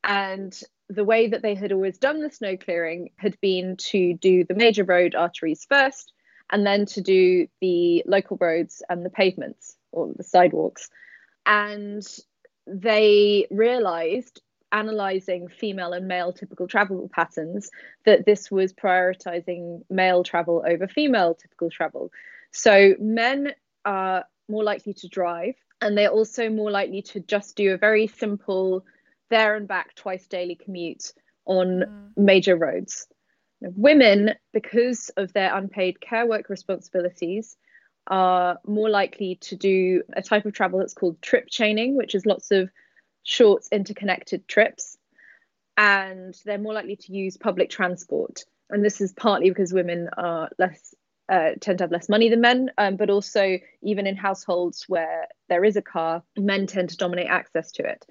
And 0.04 0.58
the 0.90 1.04
way 1.04 1.28
that 1.28 1.42
they 1.42 1.56
had 1.56 1.72
always 1.72 1.98
done 1.98 2.22
the 2.22 2.30
snow 2.30 2.58
clearing 2.58 3.12
had 3.18 3.40
been 3.42 3.78
to 3.78 4.14
do 4.16 4.44
the 4.44 4.54
major 4.54 4.84
road 4.84 5.16
arteries 5.16 5.66
first 5.70 6.12
and 6.52 6.66
then 6.66 6.86
to 6.86 7.02
do 7.02 7.48
the 7.62 8.04
local 8.06 8.38
roads 8.40 8.84
and 8.90 9.06
the 9.06 9.10
pavements 9.10 9.76
or 9.92 10.12
the 10.16 10.24
sidewalks. 10.24 10.90
And 11.46 12.06
they 12.68 13.48
realized 13.50 14.42
analyzing 14.72 15.48
female 15.48 15.94
and 15.94 16.08
male 16.08 16.34
typical 16.34 16.68
travel 16.68 17.10
patterns 17.14 17.70
that 18.06 18.26
this 18.26 18.50
was 18.50 18.74
prioritizing 18.74 19.82
male 19.90 20.24
travel 20.24 20.64
over 20.68 20.88
female 20.88 21.36
typical 21.36 21.70
travel. 21.70 22.12
So 22.52 22.96
men 23.00 23.54
are 23.86 24.26
more 24.50 24.64
likely 24.64 24.94
to 24.96 25.08
drive 25.08 25.56
and 25.82 25.98
they're 25.98 26.10
also 26.10 26.50
more 26.50 26.72
likely 26.72 27.02
to 27.04 27.20
just 27.20 27.56
do 27.56 27.74
a 27.74 27.78
very 27.78 28.08
simple 28.08 28.84
there 29.30 29.56
and 29.56 29.68
back 29.68 29.96
twice 29.96 30.28
daily 30.28 30.56
commute 30.56 31.14
on 31.46 32.12
major 32.16 32.56
roads. 32.56 33.08
Women, 33.62 34.36
because 34.52 35.10
of 35.16 35.32
their 35.34 35.56
unpaid 35.56 36.02
care 36.02 36.28
work 36.28 36.50
responsibilities, 36.50 37.56
are 38.08 38.60
more 38.66 38.90
likely 38.90 39.36
to 39.42 39.56
do 39.56 40.04
a 40.14 40.22
type 40.22 40.46
of 40.46 40.54
travel 40.54 40.80
that's 40.80 40.94
called 40.94 41.22
trip 41.22 41.48
chaining, 41.50 41.96
which 41.96 42.16
is 42.16 42.26
lots 42.26 42.52
of 42.52 42.70
short 43.24 43.64
interconnected 43.72 44.48
trips. 44.48 44.98
And 45.78 46.36
they're 46.46 46.58
more 46.58 46.74
likely 46.74 46.98
to 46.98 47.14
use 47.14 47.38
public 47.38 47.70
transport. 47.70 48.44
And 48.70 48.84
this 48.84 49.02
is 49.02 49.14
partly 49.14 49.50
because 49.50 49.74
women 49.74 50.10
are 50.18 50.50
less 50.60 50.94
uh, 51.30 51.52
tend 51.62 51.78
to 51.78 51.84
have 51.86 51.92
less 51.92 52.10
money 52.10 52.30
than 52.30 52.42
men, 52.42 52.70
um, 52.78 52.98
but 52.98 53.10
also 53.10 53.58
even 53.82 54.06
in 54.06 54.16
households 54.16 54.86
where 54.90 55.28
there 55.48 55.64
is 55.64 55.78
a 55.78 55.82
car, 55.82 56.22
men 56.38 56.68
tend 56.68 56.90
to 56.90 56.98
dominate 56.98 57.28
access 57.28 57.72
to 57.72 57.84
it. 57.84 58.06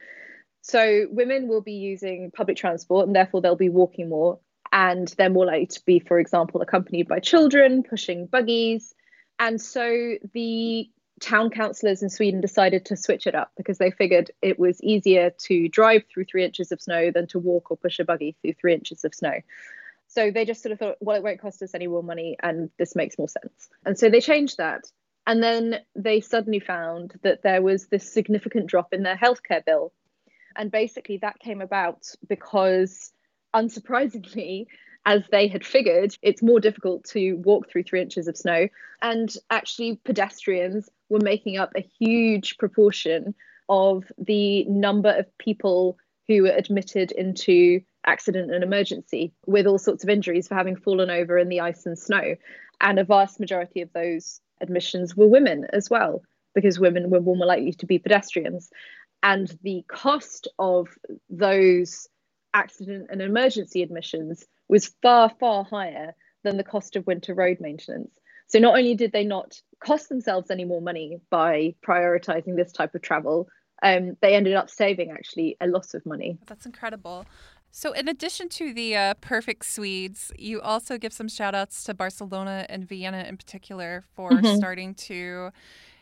So 0.62 1.07
women 1.11 1.49
will 1.49 1.61
be 1.61 1.73
using 1.73 2.31
public 2.31 2.57
transport 2.57 3.07
and 3.07 3.14
therefore 3.14 3.40
they'll 3.40 3.57
be 3.57 3.69
walking 3.69 4.09
more. 4.09 4.38
And 4.73 5.07
they're 5.19 5.28
more 5.28 5.45
likely 5.45 5.66
to 5.66 5.85
be, 5.85 5.99
for 5.99 6.19
example, 6.19 6.62
accompanied 6.62 7.07
by 7.07 7.21
children, 7.21 7.83
pushing 7.83 8.25
buggies. 8.26 8.95
And 9.38 9.61
so 9.61 10.14
the 10.33 10.88
town 11.21 11.50
councillors 11.50 12.02
in 12.02 12.09
Sweden 12.09 12.40
decided 12.40 12.87
to 12.87 12.97
switch 12.97 13.26
it 13.26 13.35
up 13.35 13.52
because 13.57 13.78
they 13.78 13.90
figured 13.90 14.31
it 14.40 14.59
was 14.59 14.81
easier 14.83 15.31
to 15.40 15.69
drive 15.69 16.04
through 16.09 16.25
three 16.25 16.45
inches 16.45 16.73
of 16.73 16.81
snow 16.81 17.11
than 17.11 17.26
to 17.28 17.38
walk 17.38 17.71
or 17.71 17.76
push 17.76 17.99
a 17.99 18.04
buggy 18.04 18.37
through 18.40 18.54
three 18.54 18.73
inches 18.73 19.04
of 19.04 19.14
snow. 19.14 19.35
So 20.09 20.31
they 20.31 20.45
just 20.45 20.62
sort 20.62 20.73
of 20.73 20.78
thought, 20.78 20.97
well, 21.00 21.16
it 21.16 21.23
won't 21.23 21.40
cost 21.40 21.62
us 21.62 21.75
any 21.75 21.87
more 21.87 22.02
money 22.02 22.37
and 22.42 22.71
this 22.78 22.95
makes 22.95 23.19
more 23.19 23.28
sense. 23.28 23.69
And 23.85 23.99
so 23.99 24.11
they 24.11 24.21
changed 24.21 24.59
that. 24.59 24.85
And 25.26 25.42
then 25.42 25.81
they 25.95 26.21
suddenly 26.21 26.61
found 26.61 27.19
that 27.23 27.42
there 27.42 27.62
was 27.62 27.87
this 27.87 28.11
significant 28.11 28.66
drop 28.66 28.92
in 28.92 29.02
their 29.02 29.16
healthcare 29.16 29.64
bill. 29.64 29.92
And 30.56 30.71
basically, 30.71 31.18
that 31.18 31.38
came 31.38 31.61
about 31.61 32.06
because, 32.28 33.12
unsurprisingly, 33.54 34.66
as 35.06 35.23
they 35.30 35.49
had 35.49 35.66
figured, 35.66 36.16
it's 36.23 36.42
more 36.42 36.61
difficult 36.61 37.04
to 37.04 37.35
walk 37.38 37.68
through 37.68 37.82
three 37.82 38.00
inches 38.00 38.28
of 38.28 38.37
snow. 38.37 38.68
And 39.00 39.35
actually, 39.50 40.00
pedestrians 40.04 40.88
were 41.09 41.21
making 41.21 41.59
up 41.59 41.73
a 41.76 41.88
huge 41.99 42.56
proportion 42.59 43.35
of 43.68 44.04
the 44.18 44.64
number 44.64 45.11
of 45.11 45.26
people 45.38 45.99
who 46.28 46.42
were 46.42 46.50
admitted 46.50 47.11
into 47.12 47.80
accident 48.06 48.52
and 48.52 48.64
emergency 48.64 49.32
with 49.47 49.66
all 49.66 49.78
sorts 49.78 50.02
of 50.02 50.11
injuries 50.11 50.49
for 50.49 50.54
having 50.54 50.76
fallen 50.76 51.11
over 51.11 51.38
in 51.38 51.49
the 51.49 51.61
ice 51.61 51.87
and 51.87 51.99
snow. 51.99 52.37
And 52.80 52.99
a 52.99 53.04
vast 53.04 53.40
majority 53.40 53.80
of 53.82 53.92
those 53.92 54.40
admissions 54.61 55.16
were 55.16 55.28
women 55.28 55.66
as 55.73 55.90
well, 55.90 56.23
because 56.54 56.80
women 56.80 57.11
were 57.11 57.21
more 57.21 57.37
likely 57.37 57.73
to 57.73 57.87
be 57.87 57.99
pedestrians. 57.99 58.71
And 59.22 59.48
the 59.62 59.84
cost 59.88 60.48
of 60.58 60.88
those 61.30 62.08
accident 62.54 63.06
and 63.10 63.22
emergency 63.22 63.82
admissions 63.82 64.44
was 64.68 64.94
far, 65.02 65.30
far 65.38 65.64
higher 65.64 66.14
than 66.44 66.56
the 66.56 66.64
cost 66.64 66.96
of 66.96 67.06
winter 67.06 67.34
road 67.34 67.58
maintenance. 67.60 68.10
So 68.48 68.58
not 68.58 68.76
only 68.76 68.94
did 68.94 69.12
they 69.12 69.24
not 69.24 69.60
cost 69.82 70.08
themselves 70.08 70.50
any 70.50 70.64
more 70.64 70.82
money 70.82 71.20
by 71.30 71.74
prioritizing 71.86 72.56
this 72.56 72.72
type 72.72 72.94
of 72.94 73.02
travel, 73.02 73.48
um, 73.82 74.16
they 74.20 74.34
ended 74.34 74.54
up 74.54 74.70
saving 74.70 75.10
actually 75.10 75.56
a 75.60 75.66
lot 75.66 75.94
of 75.94 76.04
money. 76.04 76.38
That's 76.46 76.66
incredible. 76.66 77.24
So, 77.74 77.92
in 77.92 78.06
addition 78.06 78.50
to 78.50 78.74
the 78.74 78.94
uh, 78.94 79.14
perfect 79.14 79.64
Swedes, 79.64 80.30
you 80.38 80.60
also 80.60 80.98
give 80.98 81.12
some 81.14 81.26
shout 81.26 81.54
outs 81.54 81.84
to 81.84 81.94
Barcelona 81.94 82.66
and 82.68 82.86
Vienna 82.86 83.24
in 83.26 83.38
particular 83.38 84.04
for 84.14 84.32
Mhm. 84.32 84.56
starting 84.58 84.94
to, 84.94 85.52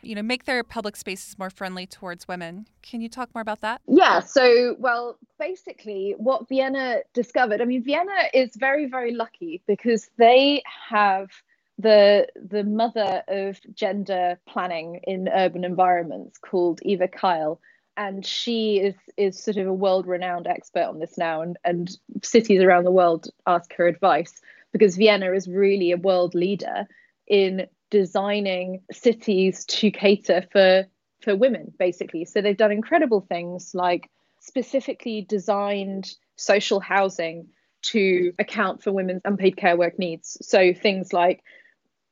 you 0.02 0.14
know, 0.14 0.22
make 0.22 0.44
their 0.44 0.62
public 0.62 0.96
spaces 0.96 1.38
more 1.38 1.50
friendly 1.50 1.86
towards 1.86 2.26
women. 2.28 2.66
Can 2.82 3.00
you 3.00 3.08
talk 3.08 3.30
more 3.34 3.42
about 3.42 3.60
that? 3.60 3.80
Yeah, 3.86 4.20
so 4.20 4.76
well, 4.78 5.18
basically, 5.38 6.14
what 6.18 6.48
Vienna 6.48 7.00
discovered, 7.14 7.60
I 7.60 7.64
mean, 7.64 7.82
Vienna 7.82 8.16
is 8.32 8.50
very, 8.56 8.86
very 8.86 9.14
lucky 9.14 9.62
because 9.66 10.10
they 10.16 10.62
have 10.88 11.30
the 11.78 12.26
the 12.36 12.64
mother 12.64 13.22
of 13.28 13.58
gender 13.74 14.38
planning 14.46 15.00
in 15.04 15.28
urban 15.28 15.64
environments 15.64 16.38
called 16.38 16.80
Eva 16.82 17.08
Kail. 17.08 17.60
And 17.96 18.24
she 18.24 18.78
is 18.78 18.94
is 19.16 19.42
sort 19.42 19.56
of 19.56 19.66
a 19.66 19.72
world 19.72 20.06
renowned 20.06 20.46
expert 20.46 20.84
on 20.84 21.00
this 21.00 21.18
now, 21.18 21.42
and, 21.42 21.58
and 21.64 21.96
cities 22.22 22.62
around 22.62 22.84
the 22.84 22.90
world 22.90 23.28
ask 23.46 23.72
her 23.74 23.86
advice 23.86 24.40
because 24.72 24.96
Vienna 24.96 25.32
is 25.32 25.48
really 25.48 25.90
a 25.90 25.96
world 25.96 26.34
leader 26.34 26.86
in 27.26 27.66
designing 27.90 28.82
cities 28.90 29.64
to 29.66 29.90
cater 29.90 30.44
for 30.52 30.86
for 31.22 31.36
women 31.36 31.72
basically. 31.78 32.24
So 32.24 32.40
they've 32.40 32.56
done 32.56 32.72
incredible 32.72 33.20
things 33.20 33.72
like 33.74 34.10
specifically 34.40 35.26
designed 35.28 36.10
social 36.36 36.80
housing 36.80 37.48
to 37.82 38.32
account 38.38 38.82
for 38.82 38.92
women's 38.92 39.22
unpaid 39.24 39.56
care 39.56 39.76
work 39.76 39.98
needs. 39.98 40.38
So 40.42 40.72
things 40.72 41.12
like 41.12 41.42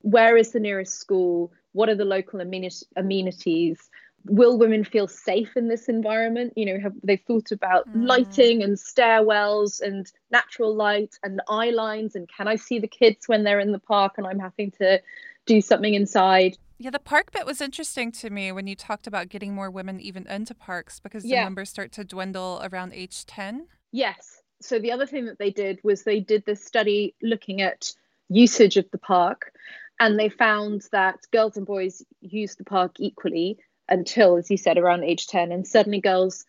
where 0.02 0.37
is 0.37 0.52
the 0.52 0.61
nearest 0.61 0.94
school? 0.99 1.52
What 1.73 1.88
are 1.88 1.94
the 1.94 2.04
local 2.04 2.40
ameni- 2.40 2.70
amenities? 2.97 3.90
Will 4.25 4.58
women 4.58 4.85
feel 4.85 5.06
safe 5.08 5.56
in 5.56 5.68
this 5.68 5.88
environment? 5.88 6.52
You 6.56 6.66
know 6.66 6.80
have 6.80 6.94
they 7.02 7.16
thought 7.16 7.50
about 7.52 7.88
Mm. 7.94 8.08
lighting 8.08 8.62
and 8.62 8.76
stairwells 8.76 9.80
and 9.80 10.11
natural 10.30 10.75
light 10.75 11.14
and 11.23 11.40
eye 11.49 11.70
lines? 11.70 12.14
And 12.14 12.28
can 12.28 12.49
i 12.49 12.56
see 12.56 12.78
the 12.78 12.88
kids 12.88 13.28
when 13.28 13.44
they're 13.44 13.61
in 13.61 13.73
the 13.73 13.78
park 13.78 14.14
and 14.18 14.26
i'm 14.26 14.38
having 14.40 14.70
to 14.73 15.00
do 15.49 15.61
something 15.61 15.95
inside 15.95 16.57
Yeah, 16.81 16.90
the 16.90 17.00
park 17.00 17.33
bit 17.33 17.45
was 17.45 17.61
interesting 17.61 18.12
to 18.12 18.31
me 18.31 18.52
when 18.52 18.69
you 18.69 18.76
talked 18.76 19.09
about 19.09 19.28
getting 19.31 19.52
more 19.52 19.69
women 19.69 19.99
even 19.99 20.28
into 20.28 20.55
parks 20.55 21.00
because 21.00 21.25
the 21.25 21.31
Yeah. 21.31 21.43
numbers 21.43 21.71
start 21.71 21.90
to 21.93 22.05
dwindle 22.05 22.61
around 22.62 22.93
age 22.93 23.26
10. 23.26 23.67
Yes. 23.90 24.40
So 24.61 24.78
the 24.78 24.93
other 24.93 25.07
thing 25.07 25.26
that 25.26 25.38
they 25.40 25.50
did 25.50 25.81
was 25.83 26.02
they 26.05 26.21
did 26.21 26.45
this 26.45 26.64
study 26.64 27.17
looking 27.21 27.61
at 27.62 27.90
usage 28.28 28.76
of 28.76 28.88
the 28.93 28.99
park, 28.99 29.52
and 29.99 30.17
they 30.19 30.28
found 30.28 30.83
that 30.93 31.17
girls 31.33 31.57
and 31.57 31.67
boys 31.67 32.02
use 32.21 32.55
the 32.55 32.64
park 32.64 32.93
equally 33.00 33.59
until, 33.88 34.37
as 34.37 34.49
you 34.50 34.57
said, 34.57 34.78
around 34.78 35.02
age 35.02 35.26
10, 35.26 35.50
and 35.50 35.67
suddenly 35.67 36.00
girls 36.00 36.45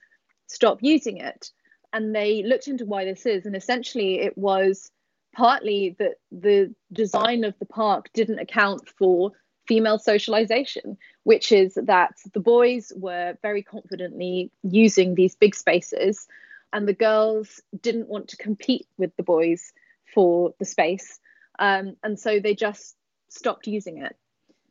stop 0.47 0.77
using 0.81 1.17
it. 1.17 1.51
And 1.93 2.13
they 2.13 2.43
looked 2.43 2.67
into 2.67 2.85
why 2.85 3.05
this 3.05 3.25
is, 3.25 3.45
and 3.47 3.55
essentially 3.55 4.19
it 4.19 4.37
was 4.37 4.91
partly 5.35 5.95
that 5.99 6.15
the 6.31 6.73
design 6.91 7.43
of 7.43 7.53
the 7.59 7.65
park 7.65 8.09
didn't 8.13 8.39
account 8.39 8.89
for 8.97 9.31
female 9.67 9.99
socialization, 9.99 10.97
which 11.23 11.51
is 11.51 11.75
that 11.75 12.15
the 12.33 12.39
boys 12.39 12.91
were 12.95 13.37
very 13.41 13.61
confidently 13.61 14.51
using 14.63 15.13
these 15.13 15.35
big 15.35 15.53
spaces 15.53 16.27
and 16.73 16.87
the 16.87 16.93
girls 16.93 17.61
didn't 17.79 18.09
want 18.09 18.29
to 18.29 18.37
compete 18.37 18.87
with 18.97 19.15
the 19.15 19.23
boys 19.23 19.71
for 20.13 20.53
the 20.59 20.65
space. 20.65 21.19
Um, 21.57 21.95
and 22.03 22.19
so 22.19 22.39
they 22.39 22.55
just 22.55 22.95
stopped 23.29 23.67
using 23.67 23.99
it. 23.99 24.15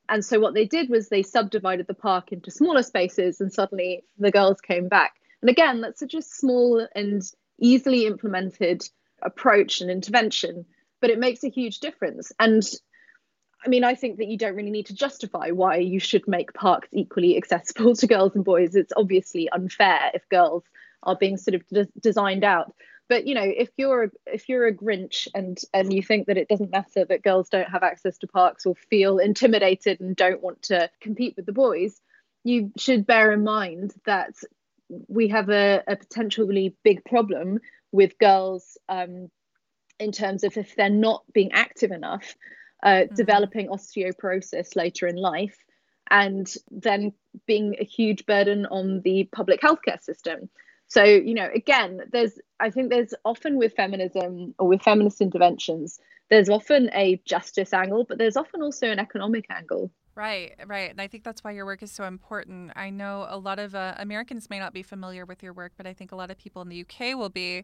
And 0.09 0.25
so 0.25 0.41
what 0.41 0.55
they 0.55 0.65
did 0.65 0.89
was 0.89 1.09
they 1.09 1.23
subdivided 1.23 1.87
the 1.87 1.95
park 1.95 2.33
into 2.33 2.51
smaller 2.51 2.83
spaces, 2.83 3.41
and 3.41 3.53
suddenly 3.53 4.05
the 4.19 4.31
girls 4.31 4.61
came 4.61 4.89
back. 4.89 5.15
And 5.43 5.51
again, 5.51 5.83
that's 5.83 6.01
such 6.01 6.15
a 6.15 6.23
small 6.23 6.87
and 6.95 7.23
easily 7.61 8.07
implemented 8.07 8.89
approach 9.23 9.81
and 9.81 9.91
intervention, 9.91 10.67
but 11.01 11.11
it 11.11 11.19
makes 11.19 11.45
a 11.45 11.49
huge 11.49 11.81
difference. 11.81 12.33
And 12.39 12.63
I 13.65 13.69
mean, 13.69 13.85
I 13.85 13.95
think 13.95 14.19
that 14.19 14.29
you 14.29 14.39
don't 14.39 14.55
really 14.55 14.71
need 14.71 14.87
to 14.87 14.95
justify 14.95 15.51
why 15.51 15.77
you 15.77 15.99
should 15.99 16.29
make 16.29 16.55
parks 16.55 16.89
equally 16.93 17.37
accessible 17.37 17.95
to 17.97 18.07
girls 18.07 18.35
and 18.35 18.45
boys. 18.45 18.75
It's 18.75 18.93
obviously 18.97 19.49
unfair 19.51 20.11
if 20.15 20.29
girls 20.29 20.65
are 21.03 21.17
being 21.17 21.37
sort 21.37 21.55
of 21.55 21.67
de- 21.69 21.89
designed 22.01 22.45
out. 22.45 22.75
But 23.09 23.27
you 23.27 23.35
know, 23.35 23.45
if 23.45 23.71
you're 23.79 24.05
a, 24.05 24.11
if 24.27 24.49
you're 24.49 24.67
a 24.67 24.75
Grinch 24.75 25.29
and 25.35 25.59
and 25.73 25.93
you 25.93 26.03
think 26.03 26.27
that 26.27 26.37
it 26.37 26.49
doesn't 26.49 26.71
matter 26.71 27.07
that 27.07 27.23
girls 27.23 27.49
don't 27.49 27.69
have 27.69 27.83
access 27.83 28.19
to 28.19 28.27
parks 28.27 28.67
or 28.67 28.75
feel 28.75 29.19
intimidated 29.19 30.01
and 30.01 30.15
don't 30.15 30.43
want 30.43 30.63
to 30.65 30.91
compete 31.01 31.35
with 31.37 31.47
the 31.47 31.53
boys, 31.53 32.01
you 32.45 32.71
should 32.77 33.07
bear 33.07 33.33
in 33.33 33.45
mind 33.45 33.95
that 34.05 34.35
we 35.09 35.29
have 35.29 35.49
a, 35.49 35.83
a 35.87 35.97
potentially 35.97 36.77
big 36.83 37.05
problem 37.05 37.61
with 37.93 38.19
girls 38.19 38.79
um, 38.89 39.29
in 39.99 40.13
terms 40.13 40.45
of 40.45 40.57
if 40.57 40.77
they're 40.77 40.91
not 40.91 41.25
being 41.33 41.53
active 41.53 41.91
enough, 41.91 42.35
uh, 42.83 42.89
mm-hmm. 42.89 43.15
developing 43.15 43.69
osteoporosis 43.69 44.77
later 44.77 45.07
in 45.07 45.17
life, 45.17 45.57
and 46.11 46.53
then 46.71 47.13
being 47.47 47.77
a 47.79 47.85
huge 47.85 48.25
burden 48.27 48.67
on 48.67 49.01
the 49.03 49.29
public 49.33 49.61
healthcare 49.61 50.03
system. 50.03 50.49
So, 50.87 51.05
you 51.05 51.35
know, 51.35 51.49
again, 51.55 52.01
there's, 52.13 52.39
I 52.59 52.71
think 52.71 52.89
there's 52.89 53.13
often 53.25 53.59
with 53.59 53.75
feminism 53.75 54.55
or 54.59 54.69
with 54.69 54.83
feminist 54.83 55.21
interventions, 55.21 56.01
there's 56.31 56.49
often 56.49 56.91
a 56.95 57.21
justice 57.27 57.73
angle, 57.75 58.05
but 58.09 58.19
there's 58.19 58.37
often 58.37 58.63
also 58.63 58.87
an 58.87 58.99
economic 58.99 59.47
angle. 59.51 59.91
Right, 60.19 60.57
right. 60.67 60.91
And 60.91 61.01
I 61.01 61.07
think 61.07 61.23
that's 61.23 61.45
why 61.45 61.53
your 61.53 61.65
work 61.65 61.81
is 61.81 61.93
so 61.93 62.03
important. 62.03 62.73
I 62.75 62.91
know 62.91 63.25
a 63.31 63.39
lot 63.39 63.61
of 63.61 63.77
uh, 63.77 63.95
Americans 63.99 64.51
may 64.51 64.59
not 64.59 64.73
be 64.73 64.83
familiar 64.83 65.25
with 65.25 65.45
your 65.45 65.53
work, 65.53 65.75
but 65.77 65.87
I 65.87 65.93
think 65.93 66.11
a 66.11 66.17
lot 66.17 66.29
of 66.29 66.37
people 66.37 66.61
in 66.61 66.69
the 66.69 66.81
UK 66.81 67.17
will 67.17 67.29
be. 67.29 67.63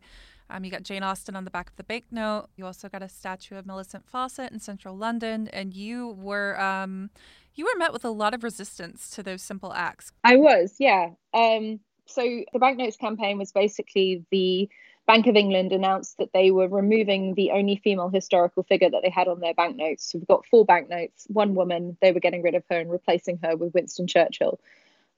Um, 0.49 0.63
you 0.63 0.71
got 0.71 0.85
Jane 0.85 1.03
Austen 1.03 1.35
on 1.35 1.45
the 1.45 1.51
back 1.51 1.69
of 1.69 1.75
the 1.75 1.83
banknote. 1.83 2.51
You 2.57 2.65
also 2.65 2.89
got 2.89 3.03
a 3.03 3.09
statue 3.09 3.57
of 3.57 3.67
Millicent 3.67 4.09
Fawcett 4.09 4.53
in 4.53 4.61
central 4.61 4.97
London, 4.97 5.49
and 5.49 5.75
you 5.75 6.11
were 6.11 6.57
um, 6.61 7.11
you 7.57 7.65
were 7.65 7.77
met 7.77 7.93
with 7.93 8.05
a 8.05 8.11
lot 8.11 8.35
of 8.35 8.45
resistance 8.45 9.11
to 9.11 9.25
those 9.25 9.43
simple 9.43 9.73
acts. 9.73 10.13
I 10.23 10.37
was, 10.37 10.77
yeah. 10.79 11.09
Um, 11.33 11.81
so 12.07 12.23
the 12.53 12.61
banknotes 12.61 12.97
campaign 12.97 13.37
was 13.37 13.51
basically 13.51 14.25
the 14.31 14.69
Bank 15.07 15.27
of 15.27 15.37
England 15.37 15.73
announced 15.73 16.17
that 16.19 16.33
they 16.33 16.51
were 16.51 16.69
removing 16.69 17.35
the 17.35 17.51
only 17.51 17.77
female 17.77 18.09
historical 18.09 18.63
figure 18.63 18.89
that 18.89 19.03
they 19.03 19.11
had 19.11 19.29
on 19.29 19.41
their 19.41 19.53
banknotes. 19.53 20.11
So 20.11 20.19
we've 20.19 20.29
got 20.29 20.47
four 20.47 20.65
banknotes, 20.65 21.27
one 21.29 21.55
woman, 21.55 21.99
they 22.01 22.13
were 22.13 22.21
getting 22.21 22.43
rid 22.43 22.55
of 22.55 22.65
her 22.71 22.79
and 22.79 22.91
replacing 22.91 23.39
her 23.43 23.55
with 23.55 23.75
Winston 23.75 24.07
Churchill. 24.07 24.61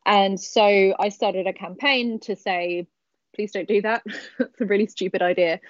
And 0.04 0.40
so 0.40 0.94
I 0.98 1.08
started 1.10 1.46
a 1.46 1.52
campaign 1.52 2.18
to 2.20 2.34
say, 2.34 2.88
please 3.34 3.52
don't 3.52 3.68
do 3.68 3.82
that. 3.82 4.02
it's 4.40 4.60
a 4.60 4.66
really 4.66 4.86
stupid 4.86 5.22
idea. 5.22 5.60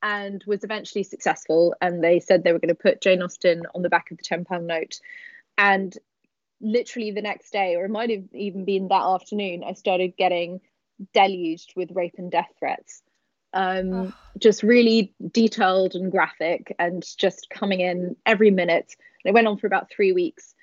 And 0.00 0.44
was 0.46 0.62
eventually 0.62 1.02
successful. 1.02 1.74
And 1.80 2.04
they 2.04 2.20
said 2.20 2.44
they 2.44 2.52
were 2.52 2.60
going 2.60 2.68
to 2.68 2.74
put 2.74 3.00
Jane 3.00 3.22
Austen 3.22 3.62
on 3.74 3.82
the 3.82 3.88
back 3.88 4.12
of 4.12 4.18
the 4.18 4.22
£10 4.22 4.62
note. 4.62 5.00
And 5.58 5.96
literally 6.60 7.10
the 7.10 7.22
next 7.22 7.50
day, 7.50 7.74
or 7.74 7.84
it 7.86 7.90
might 7.90 8.10
have 8.10 8.32
even 8.32 8.64
been 8.64 8.88
that 8.88 9.02
afternoon, 9.02 9.64
I 9.64 9.72
started 9.72 10.16
getting 10.16 10.60
deluged 11.12 11.72
with 11.74 11.90
rape 11.92 12.14
and 12.18 12.30
death 12.30 12.50
threats 12.58 13.02
um, 13.56 14.12
just 14.38 14.62
really 14.62 15.14
detailed 15.32 15.94
and 15.94 16.12
graphic 16.12 16.76
and 16.78 17.02
just 17.16 17.48
coming 17.50 17.80
in 17.80 18.14
every 18.26 18.50
minute. 18.50 18.94
it 19.24 19.32
went 19.32 19.48
on 19.48 19.56
for 19.56 19.66
about 19.66 19.90
three 19.90 20.12
weeks. 20.12 20.54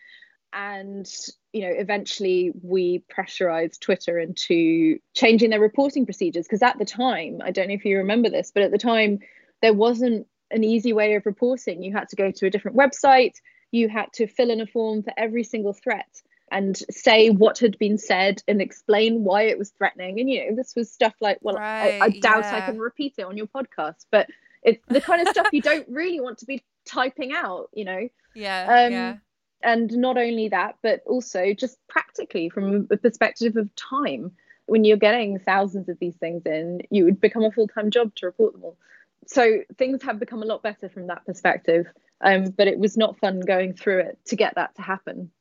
And, 0.54 1.12
you 1.52 1.62
know, 1.62 1.74
eventually 1.76 2.52
we 2.62 3.00
pressurized 3.10 3.82
Twitter 3.82 4.20
into 4.20 5.00
changing 5.16 5.50
their 5.50 5.60
reporting 5.60 6.06
procedures. 6.06 6.46
Because 6.46 6.62
at 6.62 6.78
the 6.78 6.86
time, 6.86 7.42
I 7.44 7.50
don't 7.50 7.68
know 7.68 7.74
if 7.74 7.84
you 7.84 7.98
remember 7.98 8.30
this, 8.30 8.52
but 8.54 8.62
at 8.62 8.72
the 8.72 8.78
time, 8.78 9.20
there 9.64 9.74
wasn't 9.74 10.28
an 10.52 10.64
easy 10.64 10.94
way 10.94 11.16
of 11.16 11.26
reporting. 11.26 11.82
You 11.82 11.94
had 11.94 12.10
to 12.10 12.16
go 12.16 12.30
to 12.30 12.46
a 12.46 12.52
different 12.52 12.78
website, 12.78 13.34
you 13.72 13.90
had 13.90 14.14
to 14.14 14.28
fill 14.28 14.52
in 14.52 14.62
a 14.62 14.68
form 14.68 15.02
for 15.02 15.14
every 15.18 15.44
single 15.44 15.74
threat 15.74 16.22
and 16.52 16.78
say 16.92 17.30
what 17.30 17.60
had 17.60 17.78
been 17.80 17.98
said 17.98 18.44
and 18.48 18.62
explain 18.62 19.24
why 19.24 19.44
it 19.44 19.58
was 19.58 19.72
threatening. 19.72 20.20
And 20.20 20.30
you 20.30 20.46
know, 20.46 20.56
this 20.56 20.76
was 20.76 20.92
stuff 20.92 21.14
like, 21.20 21.40
well, 21.42 21.56
right, 21.56 22.02
I, 22.02 22.06
I, 22.06 22.10
doubt 22.10 22.44
yeah. 22.44 22.58
I 22.58 22.62
can 22.62 22.80
repeat 22.80 23.16
it 23.18 23.26
on 23.26 23.38
your 23.38 23.48
podcast, 23.48 24.06
but 24.12 24.28
it's 24.62 24.86
the 24.88 25.02
kind 25.02 25.22
of 25.22 25.30
stuff 25.30 25.48
you 25.52 25.62
don't 25.64 25.88
really 25.90 26.20
want 26.20 26.40
to 26.40 26.46
be 26.46 26.64
typing 26.86 27.34
out, 27.34 27.70
you 27.74 27.86
know. 27.86 28.08
Yeah. 28.36 28.86
Um, 28.86 28.92
yeah. 28.92 29.16
And 29.64 29.92
not 29.94 30.18
only 30.18 30.50
that, 30.50 30.76
but 30.84 31.02
also 31.06 31.54
just 31.54 31.78
practically 31.88 32.50
from 32.50 32.88
a 32.92 32.98
perspective 32.98 33.56
of 33.56 33.74
time, 33.76 34.32
when 34.66 34.84
you're 34.84 34.98
getting 34.98 35.40
thousands 35.40 35.90
of 35.90 35.98
these 36.00 36.16
things 36.16 36.44
in, 36.46 36.82
you 36.90 37.06
would 37.06 37.20
become 37.20 37.44
a 37.44 37.52
full 37.52 37.68
time 37.68 37.92
job 37.92 38.14
to 38.16 38.26
report 38.26 38.54
them 38.54 38.64
all. 38.64 38.78
So 39.26 39.60
things 39.78 40.04
have 40.04 40.20
become 40.20 40.44
a 40.44 40.46
lot 40.46 40.64
better 40.64 40.90
from 40.90 41.08
that 41.08 41.26
perspective. 41.26 41.88
Um, 42.22 42.52
but 42.52 42.68
it 42.68 42.80
was 42.80 42.96
not 42.96 43.20
fun 43.20 43.42
going 43.42 43.74
through 43.74 44.00
it 44.00 44.20
to 44.28 44.36
get 44.36 44.56
that 44.56 44.76
to 44.76 44.82
happen. 44.82 45.32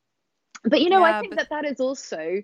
But 0.63 0.81
you 0.81 0.89
know, 0.89 1.05
yeah, 1.05 1.17
I 1.17 1.19
think 1.21 1.35
but... 1.35 1.49
that 1.49 1.49
that 1.49 1.71
is 1.71 1.79
also, 1.79 2.41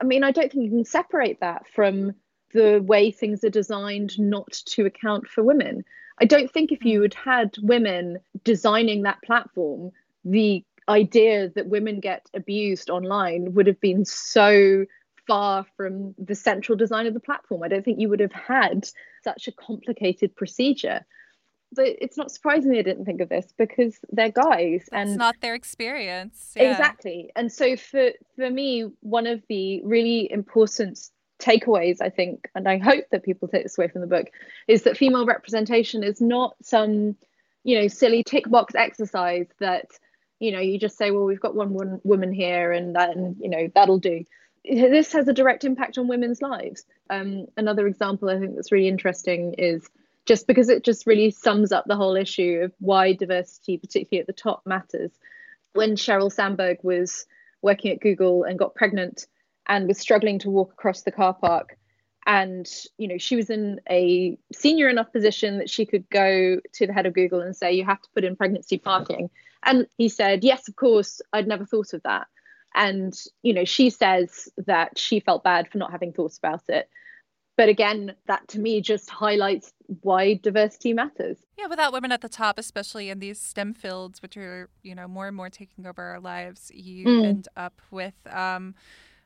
I 0.00 0.04
mean, 0.04 0.24
I 0.24 0.30
don't 0.30 0.50
think 0.50 0.64
you 0.64 0.70
can 0.70 0.84
separate 0.84 1.40
that 1.40 1.66
from 1.74 2.14
the 2.52 2.80
way 2.82 3.10
things 3.10 3.44
are 3.44 3.50
designed 3.50 4.18
not 4.18 4.52
to 4.66 4.86
account 4.86 5.28
for 5.28 5.42
women. 5.42 5.84
I 6.20 6.24
don't 6.24 6.50
think 6.50 6.72
if 6.72 6.84
you 6.84 6.98
hmm. 6.98 7.04
had 7.04 7.14
had 7.14 7.54
women 7.62 8.18
designing 8.44 9.02
that 9.02 9.22
platform, 9.22 9.90
the 10.24 10.64
idea 10.88 11.48
that 11.50 11.68
women 11.68 12.00
get 12.00 12.28
abused 12.34 12.90
online 12.90 13.54
would 13.54 13.66
have 13.66 13.80
been 13.80 14.04
so 14.04 14.84
far 15.26 15.64
from 15.76 16.14
the 16.18 16.34
central 16.34 16.76
design 16.76 17.06
of 17.06 17.14
the 17.14 17.20
platform. 17.20 17.62
I 17.62 17.68
don't 17.68 17.84
think 17.84 18.00
you 18.00 18.08
would 18.08 18.20
have 18.20 18.32
had 18.32 18.88
such 19.22 19.46
a 19.46 19.52
complicated 19.52 20.34
procedure 20.34 21.04
but 21.74 21.86
it's 21.86 22.16
not 22.16 22.30
surprising 22.30 22.70
they 22.70 22.82
didn't 22.82 23.04
think 23.04 23.20
of 23.20 23.28
this 23.28 23.52
because 23.56 23.98
they're 24.10 24.30
guys 24.30 24.88
and 24.92 25.16
not 25.16 25.40
their 25.40 25.54
experience. 25.54 26.52
Yeah. 26.56 26.72
Exactly. 26.72 27.30
And 27.34 27.50
so 27.50 27.76
for 27.76 28.10
for 28.36 28.50
me, 28.50 28.90
one 29.00 29.26
of 29.26 29.42
the 29.48 29.82
really 29.82 30.30
important 30.30 30.98
takeaways, 31.42 32.00
I 32.00 32.08
think, 32.08 32.48
and 32.54 32.68
I 32.68 32.78
hope 32.78 33.04
that 33.10 33.24
people 33.24 33.48
take 33.48 33.64
this 33.64 33.76
away 33.76 33.88
from 33.88 34.00
the 34.00 34.06
book, 34.06 34.26
is 34.68 34.82
that 34.82 34.96
female 34.96 35.26
representation 35.26 36.02
is 36.04 36.20
not 36.20 36.54
some, 36.62 37.16
you 37.64 37.80
know, 37.80 37.88
silly 37.88 38.22
tick 38.22 38.48
box 38.48 38.74
exercise 38.74 39.46
that, 39.58 39.86
you 40.38 40.52
know, 40.52 40.60
you 40.60 40.78
just 40.78 40.96
say, 40.96 41.10
well, 41.10 41.24
we've 41.24 41.40
got 41.40 41.54
one, 41.54 41.72
one 41.72 42.00
woman 42.04 42.32
here 42.32 42.72
and 42.72 42.94
then, 42.94 43.36
you 43.40 43.48
know, 43.48 43.68
that'll 43.74 43.98
do. 43.98 44.24
This 44.64 45.12
has 45.12 45.26
a 45.26 45.32
direct 45.32 45.64
impact 45.64 45.98
on 45.98 46.06
women's 46.06 46.40
lives. 46.40 46.84
Um, 47.10 47.46
another 47.56 47.88
example 47.88 48.30
I 48.30 48.38
think 48.38 48.54
that's 48.54 48.70
really 48.70 48.88
interesting 48.88 49.54
is 49.54 49.88
just 50.26 50.46
because 50.46 50.68
it 50.68 50.84
just 50.84 51.06
really 51.06 51.30
sums 51.30 51.72
up 51.72 51.84
the 51.86 51.96
whole 51.96 52.16
issue 52.16 52.60
of 52.62 52.72
why 52.78 53.12
diversity, 53.12 53.76
particularly 53.76 54.20
at 54.20 54.26
the 54.26 54.32
top, 54.32 54.62
matters. 54.64 55.10
When 55.72 55.96
Sheryl 55.96 56.32
Sandberg 56.32 56.78
was 56.82 57.26
working 57.60 57.92
at 57.92 58.00
Google 58.00 58.44
and 58.44 58.58
got 58.58 58.74
pregnant 58.74 59.26
and 59.66 59.88
was 59.88 59.98
struggling 59.98 60.38
to 60.40 60.50
walk 60.50 60.72
across 60.72 61.02
the 61.02 61.12
car 61.12 61.34
park, 61.34 61.76
and 62.24 62.68
you 62.98 63.08
know 63.08 63.18
she 63.18 63.34
was 63.34 63.50
in 63.50 63.80
a 63.90 64.36
senior 64.52 64.88
enough 64.88 65.12
position 65.12 65.58
that 65.58 65.70
she 65.70 65.84
could 65.84 66.08
go 66.10 66.60
to 66.72 66.86
the 66.86 66.92
head 66.92 67.06
of 67.06 67.14
Google 67.14 67.40
and 67.40 67.56
say, 67.56 67.72
"You 67.72 67.84
have 67.84 68.00
to 68.00 68.10
put 68.14 68.24
in 68.24 68.36
pregnancy 68.36 68.78
parking," 68.78 69.30
and 69.64 69.86
he 69.98 70.08
said, 70.08 70.44
"Yes, 70.44 70.68
of 70.68 70.76
course. 70.76 71.20
I'd 71.32 71.48
never 71.48 71.64
thought 71.64 71.94
of 71.94 72.02
that." 72.04 72.28
And 72.74 73.18
you 73.42 73.54
know 73.54 73.64
she 73.64 73.90
says 73.90 74.48
that 74.66 74.98
she 74.98 75.20
felt 75.20 75.42
bad 75.42 75.68
for 75.68 75.78
not 75.78 75.90
having 75.90 76.12
thought 76.12 76.36
about 76.38 76.62
it 76.68 76.88
but 77.56 77.68
again 77.68 78.14
that 78.26 78.46
to 78.48 78.58
me 78.58 78.80
just 78.80 79.10
highlights 79.10 79.72
why 80.00 80.34
diversity 80.34 80.92
matters 80.92 81.38
yeah 81.58 81.66
without 81.66 81.92
women 81.92 82.12
at 82.12 82.20
the 82.20 82.28
top 82.28 82.58
especially 82.58 83.10
in 83.10 83.18
these 83.18 83.40
stem 83.40 83.74
fields 83.74 84.22
which 84.22 84.36
are 84.36 84.68
you 84.82 84.94
know 84.94 85.08
more 85.08 85.26
and 85.26 85.36
more 85.36 85.50
taking 85.50 85.86
over 85.86 86.02
our 86.02 86.20
lives 86.20 86.70
you 86.74 87.06
mm. 87.06 87.24
end 87.24 87.48
up 87.56 87.80
with 87.90 88.14
um, 88.30 88.74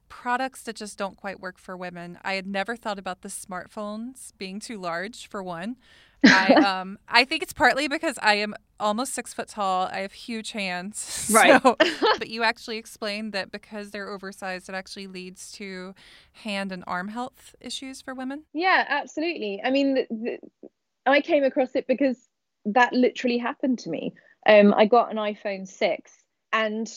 products 0.09 0.63
that 0.63 0.77
just 0.77 0.97
don't 0.99 1.17
quite 1.17 1.41
work 1.41 1.59
for 1.59 1.77
women 1.77 2.19
i 2.25 2.35
had 2.35 2.47
never 2.47 2.77
thought 2.77 2.99
about 2.99 3.23
the 3.23 3.29
smartphones 3.29 4.33
being 4.39 4.61
too 4.61 4.79
large 4.79 5.29
for 5.29 5.43
one 5.43 5.77
I 6.25 6.55
um 6.55 6.99
I 7.09 7.25
think 7.25 7.43
it's 7.43 7.53
partly 7.53 7.89
because 7.89 8.19
I 8.23 8.35
am 8.37 8.55
almost 8.79 9.15
six 9.15 9.33
foot 9.33 9.49
tall. 9.49 9.87
I 9.87 10.01
have 10.01 10.13
huge 10.13 10.53
hands. 10.53 11.13
Right. 11.37 11.61
So, 11.63 11.77
but 12.19 12.29
you 12.29 12.43
actually 12.43 12.77
explained 12.77 13.33
that 13.33 13.51
because 13.51 13.91
they're 13.91 14.09
oversized, 14.09 14.69
it 14.69 14.75
actually 14.75 15.07
leads 15.07 15.51
to 15.53 15.95
hand 16.33 16.73
and 16.73 16.85
arm 16.87 17.09
health 17.09 17.55
issues 17.61 18.01
for 18.01 18.15
women. 18.15 18.45
Yeah, 18.53 18.85
absolutely. 18.89 19.61
I 19.65 19.71
mean, 19.71 19.95
the, 19.95 20.07
the, 20.11 20.71
I 21.05 21.21
came 21.21 21.45
across 21.45 21.75
it 21.75 21.87
because 21.87 22.29
that 22.67 22.93
literally 22.93 23.39
happened 23.39 23.81
to 23.81 23.91
me. 23.91 24.15
Um, 24.47 24.73
I 24.75 24.87
got 24.87 25.11
an 25.11 25.17
iPhone 25.17 25.67
six, 25.67 26.13
and 26.53 26.89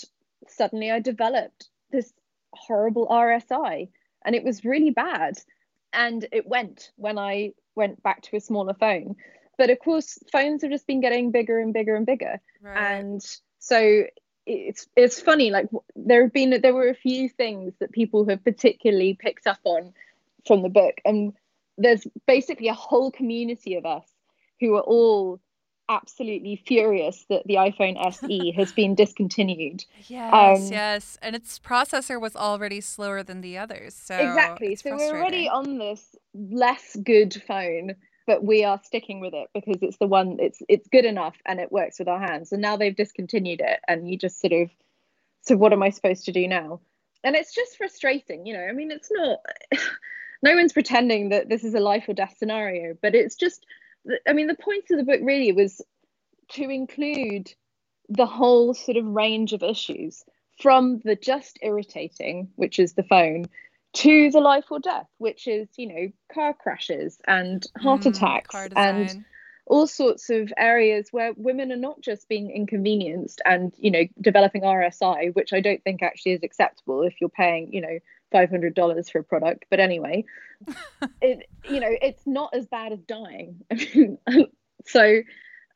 suddenly 0.47 0.91
I 0.91 0.99
developed 0.99 1.69
this 1.91 2.13
horrible 2.53 3.07
RSI, 3.07 3.89
and 4.25 4.35
it 4.35 4.43
was 4.43 4.65
really 4.65 4.91
bad. 4.91 5.37
And 5.93 6.27
it 6.31 6.47
went 6.47 6.91
when 6.95 7.17
I 7.17 7.53
went 7.75 8.01
back 8.03 8.21
to 8.23 8.37
a 8.37 8.41
smaller 8.41 8.73
phone. 8.73 9.15
But 9.57 9.69
of 9.69 9.79
course, 9.79 10.17
phones 10.31 10.61
have 10.61 10.71
just 10.71 10.87
been 10.87 11.01
getting 11.01 11.31
bigger 11.31 11.59
and 11.59 11.73
bigger 11.73 11.95
and 11.95 12.05
bigger. 12.05 12.39
Right. 12.61 12.77
And 12.77 13.25
so 13.59 14.05
it's 14.45 14.87
it's 14.95 15.19
funny 15.19 15.51
like 15.51 15.67
there 15.95 16.23
have 16.23 16.33
been 16.33 16.59
there 16.61 16.73
were 16.73 16.89
a 16.89 16.95
few 16.95 17.29
things 17.29 17.73
that 17.79 17.91
people 17.91 18.27
have 18.27 18.43
particularly 18.43 19.13
picked 19.13 19.45
up 19.45 19.59
on 19.63 19.93
from 20.47 20.63
the 20.63 20.69
book 20.69 20.95
and 21.05 21.33
there's 21.77 22.07
basically 22.25 22.67
a 22.67 22.73
whole 22.73 23.11
community 23.11 23.75
of 23.75 23.85
us 23.85 24.07
who 24.59 24.75
are 24.75 24.81
all 24.81 25.39
absolutely 25.89 26.61
furious 26.67 27.25
that 27.29 27.41
the 27.45 27.55
iPhone 27.55 27.97
SE 28.07 28.51
has 28.55 28.71
been 28.71 28.95
discontinued. 28.95 29.83
Yes, 30.07 30.33
um, 30.33 30.71
yes, 30.71 31.17
and 31.21 31.35
its 31.35 31.59
processor 31.59 32.21
was 32.21 32.35
already 32.35 32.79
slower 32.79 33.23
than 33.23 33.41
the 33.41 33.57
others. 33.57 33.95
So 33.95 34.15
exactly. 34.15 34.75
So 34.75 34.95
we're 34.95 35.17
already 35.17 35.49
on 35.49 35.79
this 35.79 36.15
less 36.33 36.95
good 37.03 37.41
phone, 37.47 37.95
but 38.27 38.43
we 38.43 38.63
are 38.63 38.79
sticking 38.83 39.19
with 39.19 39.33
it 39.33 39.49
because 39.53 39.81
it's 39.81 39.97
the 39.97 40.07
one. 40.07 40.37
It's 40.39 40.61
it's 40.69 40.87
good 40.87 41.05
enough 41.05 41.35
and 41.45 41.59
it 41.59 41.71
works 41.71 41.99
with 41.99 42.07
our 42.07 42.19
hands. 42.19 42.51
And 42.51 42.61
now 42.61 42.77
they've 42.77 42.95
discontinued 42.95 43.59
it, 43.61 43.79
and 43.87 44.09
you 44.09 44.17
just 44.17 44.39
sort 44.39 44.53
of. 44.53 44.69
So 45.41 45.57
what 45.57 45.73
am 45.73 45.81
I 45.81 45.89
supposed 45.89 46.25
to 46.25 46.31
do 46.31 46.47
now? 46.47 46.81
And 47.23 47.35
it's 47.35 47.53
just 47.53 47.77
frustrating, 47.77 48.45
you 48.45 48.53
know. 48.53 48.63
I 48.63 48.71
mean, 48.71 48.91
it's 48.91 49.09
not. 49.11 49.39
no 50.41 50.55
one's 50.55 50.73
pretending 50.73 51.29
that 51.29 51.49
this 51.49 51.63
is 51.63 51.73
a 51.73 51.79
life 51.79 52.05
or 52.07 52.13
death 52.13 52.35
scenario, 52.37 52.95
but 53.01 53.15
it's 53.15 53.35
just 53.35 53.65
I 54.27 54.33
mean, 54.33 54.47
the 54.47 54.55
point 54.55 54.85
of 54.91 54.97
the 54.97 55.03
book 55.03 55.21
really 55.23 55.51
was 55.51 55.81
to 56.51 56.69
include 56.69 57.53
the 58.09 58.25
whole 58.25 58.73
sort 58.73 58.97
of 58.97 59.05
range 59.05 59.53
of 59.53 59.63
issues 59.63 60.23
from 60.61 60.99
the 60.99 61.15
just 61.15 61.59
irritating, 61.61 62.49
which 62.55 62.79
is 62.79 62.93
the 62.93 63.03
phone, 63.03 63.45
to 63.93 64.29
the 64.31 64.39
life 64.39 64.65
or 64.71 64.79
death, 64.79 65.07
which 65.17 65.47
is, 65.47 65.67
you 65.77 65.87
know, 65.87 66.11
car 66.33 66.53
crashes 66.53 67.19
and 67.27 67.65
heart 67.77 68.01
mm, 68.01 68.07
attacks 68.07 68.55
and 68.75 69.25
all 69.65 69.87
sorts 69.87 70.29
of 70.29 70.51
areas 70.57 71.09
where 71.11 71.33
women 71.37 71.71
are 71.71 71.77
not 71.77 72.01
just 72.01 72.27
being 72.27 72.49
inconvenienced 72.49 73.41
and, 73.45 73.73
you 73.77 73.91
know, 73.91 74.03
developing 74.19 74.63
RSI, 74.63 75.33
which 75.35 75.53
I 75.53 75.61
don't 75.61 75.83
think 75.83 76.01
actually 76.01 76.33
is 76.33 76.43
acceptable 76.43 77.03
if 77.03 77.13
you're 77.21 77.29
paying, 77.29 77.71
you 77.71 77.81
know, 77.81 77.99
$500 78.33 79.11
for 79.11 79.19
a 79.19 79.23
product. 79.23 79.65
But 79.69 79.79
anyway, 79.79 80.25
it, 81.21 81.47
you 81.69 81.79
know, 81.79 81.89
it's 81.89 82.25
not 82.25 82.53
as 82.53 82.65
bad 82.67 82.93
as 82.93 83.03
dying. 83.03 83.61
so, 84.85 85.21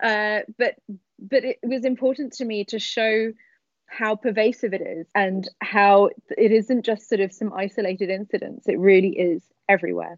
uh, 0.01 0.39
but, 0.57 0.75
but 1.19 1.43
it 1.43 1.59
was 1.63 1.85
important 1.85 2.33
to 2.33 2.45
me 2.45 2.65
to 2.65 2.79
show 2.79 3.31
how 3.87 4.15
pervasive 4.15 4.73
it 4.73 4.81
is 4.81 5.07
and 5.13 5.47
how 5.61 6.09
it 6.29 6.51
isn't 6.51 6.83
just 6.83 7.07
sort 7.07 7.21
of 7.21 7.31
some 7.31 7.53
isolated 7.53 8.09
incidents. 8.09 8.67
It 8.67 8.79
really 8.79 9.09
is 9.09 9.43
everywhere. 9.69 10.17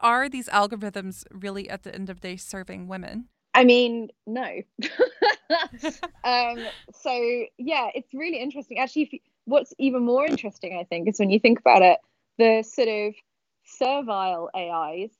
are 0.00 0.30
these 0.30 0.48
algorithms 0.48 1.24
really 1.30 1.68
at 1.68 1.82
the 1.82 1.94
end 1.94 2.08
of 2.08 2.22
the 2.22 2.28
day 2.28 2.36
serving 2.36 2.88
women? 2.88 3.28
I 3.54 3.64
mean, 3.64 4.08
no. 4.26 4.62
um, 6.24 6.58
so 6.92 7.44
yeah, 7.56 7.90
it's 7.94 8.12
really 8.12 8.38
interesting. 8.38 8.78
Actually, 8.78 9.08
you, 9.12 9.18
what's 9.44 9.72
even 9.78 10.04
more 10.04 10.26
interesting, 10.26 10.76
I 10.78 10.84
think, 10.84 11.08
is 11.08 11.18
when 11.18 11.30
you 11.30 11.38
think 11.38 11.60
about 11.60 11.82
it, 11.82 11.98
the 12.38 12.62
sort 12.62 12.88
of 12.88 13.14
servile 13.64 14.50
AIs 14.54 15.10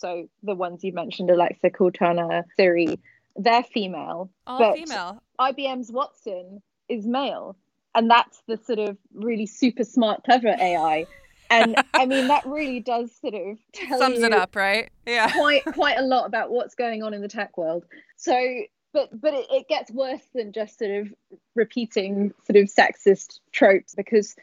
so 0.00 0.28
the 0.42 0.54
ones 0.54 0.82
you 0.82 0.92
mentioned, 0.94 1.30
Alexa, 1.30 1.68
Cortana, 1.70 2.44
Siri, 2.56 2.98
they're 3.36 3.62
female. 3.62 4.30
All 4.46 4.58
but 4.58 4.74
female. 4.74 5.22
IBM's 5.38 5.92
Watson 5.92 6.62
is 6.88 7.06
male. 7.06 7.56
And 7.94 8.10
that's 8.10 8.42
the 8.46 8.56
sort 8.56 8.78
of 8.78 8.96
really 9.12 9.46
super 9.46 9.84
smart, 9.84 10.24
clever 10.24 10.48
AI. 10.58 11.06
And 11.50 11.76
I 11.94 12.06
mean, 12.06 12.28
that 12.28 12.46
really 12.46 12.80
does 12.80 13.10
sort 13.20 13.34
of 13.34 13.58
tell 13.72 13.98
sums 13.98 14.20
it 14.20 14.32
up, 14.32 14.54
right? 14.56 14.90
Yeah, 15.06 15.30
quite 15.32 15.64
quite 15.64 15.98
a 15.98 16.02
lot 16.02 16.26
about 16.26 16.50
what's 16.50 16.74
going 16.74 17.02
on 17.02 17.12
in 17.12 17.20
the 17.20 17.28
tech 17.28 17.58
world. 17.58 17.84
So, 18.16 18.62
but 18.92 19.08
but 19.20 19.34
it, 19.34 19.46
it 19.50 19.68
gets 19.68 19.90
worse 19.90 20.22
than 20.34 20.52
just 20.52 20.78
sort 20.78 20.92
of 20.92 21.08
repeating 21.54 22.32
sort 22.46 22.56
of 22.56 22.68
sexist 22.68 23.40
tropes 23.52 23.94
because 23.94 24.36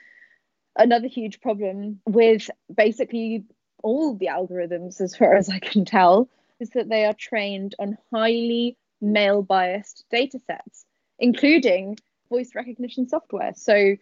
another 0.77 1.07
huge 1.07 1.41
problem 1.41 2.01
with 2.05 2.49
basically 2.73 3.45
all 3.83 4.15
the 4.15 4.27
algorithms, 4.27 4.99
as 5.01 5.15
far 5.15 5.35
as 5.35 5.49
I 5.49 5.59
can 5.59 5.85
tell, 5.85 6.29
is 6.59 6.71
that 6.71 6.89
they 6.89 7.05
are 7.05 7.13
trained 7.13 7.75
on 7.79 7.97
highly 8.11 8.77
male 9.01 9.41
biased 9.41 10.05
data 10.09 10.39
sets, 10.45 10.85
including 11.19 11.97
voice 12.29 12.55
recognition 12.55 13.07
software. 13.07 13.53
So 13.55 13.95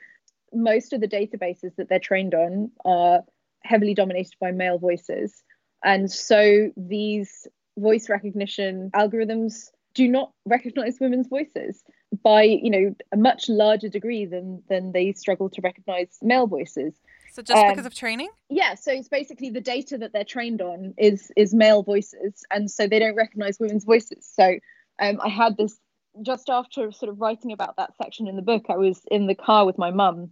most 0.53 0.93
of 0.93 1.01
the 1.01 1.07
databases 1.07 1.75
that 1.77 1.89
they're 1.89 1.99
trained 1.99 2.33
on 2.33 2.71
are 2.83 3.21
heavily 3.63 3.93
dominated 3.93 4.35
by 4.39 4.51
male 4.51 4.77
voices. 4.77 5.43
And 5.83 6.11
so 6.11 6.71
these 6.77 7.47
voice 7.77 8.09
recognition 8.09 8.89
algorithms 8.95 9.69
do 9.93 10.07
not 10.07 10.31
recognize 10.45 10.97
women's 10.99 11.27
voices 11.27 11.83
by 12.23 12.43
you 12.43 12.69
know 12.69 12.95
a 13.13 13.17
much 13.17 13.49
larger 13.49 13.89
degree 13.89 14.25
than 14.25 14.61
than 14.69 14.93
they 14.93 15.11
struggle 15.11 15.49
to 15.49 15.61
recognize 15.61 16.17
male 16.21 16.47
voices 16.47 16.93
so 17.35 17.41
just 17.41 17.61
um, 17.61 17.69
because 17.69 17.85
of 17.85 17.93
training? 17.93 18.29
Yeah. 18.49 18.75
So 18.75 18.93
it's 18.93 19.09
basically 19.09 19.49
the 19.49 19.59
data 19.59 19.97
that 19.97 20.13
they're 20.13 20.23
trained 20.23 20.61
on 20.61 20.93
is 20.97 21.33
is 21.35 21.53
male 21.53 21.83
voices, 21.83 22.45
and 22.49 22.71
so 22.71 22.87
they 22.87 22.97
don't 22.97 23.15
recognize 23.15 23.59
women's 23.59 23.83
voices. 23.83 24.25
So 24.33 24.57
um, 24.99 25.19
I 25.21 25.27
had 25.27 25.57
this 25.57 25.77
just 26.21 26.49
after 26.49 26.91
sort 26.91 27.11
of 27.11 27.19
writing 27.19 27.51
about 27.51 27.77
that 27.77 27.95
section 27.97 28.27
in 28.27 28.35
the 28.35 28.41
book. 28.41 28.65
I 28.69 28.77
was 28.77 29.01
in 29.09 29.27
the 29.27 29.35
car 29.35 29.65
with 29.65 29.77
my 29.77 29.91
mum, 29.91 30.31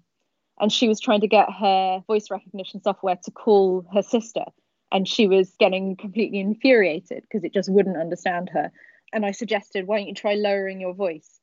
and 0.60 0.72
she 0.72 0.88
was 0.88 1.00
trying 1.00 1.22
to 1.22 1.28
get 1.28 1.52
her 1.52 2.04
voice 2.08 2.30
recognition 2.30 2.82
software 2.82 3.17
to 3.24 3.32
call 3.32 3.86
her 3.93 4.02
sister, 4.02 4.46
and 4.91 5.08
she 5.08 5.28
was 5.28 5.56
getting 5.60 5.96
completely 5.96 6.39
infuriated 6.39 7.24
because 7.24 7.43
it 7.43 7.54
just 7.54 7.72
wouldn't 7.72 7.98
understand 7.98 8.50
her. 8.54 8.72
And 9.12 9.26
I 9.26 9.32
suggested, 9.32 9.88
why 9.88 9.98
don't 9.98 10.08
you 10.08 10.15
try 10.15 10.34
lowering 10.34 10.82
your 10.82 10.93
voice? 10.93 11.39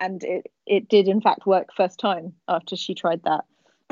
And 0.00 0.22
it 0.24 0.46
it 0.66 0.88
did 0.88 1.08
in 1.08 1.20
fact 1.20 1.46
work 1.46 1.68
first 1.76 2.00
time 2.00 2.32
after 2.48 2.76
she 2.76 2.94
tried 2.94 3.22
that 3.24 3.44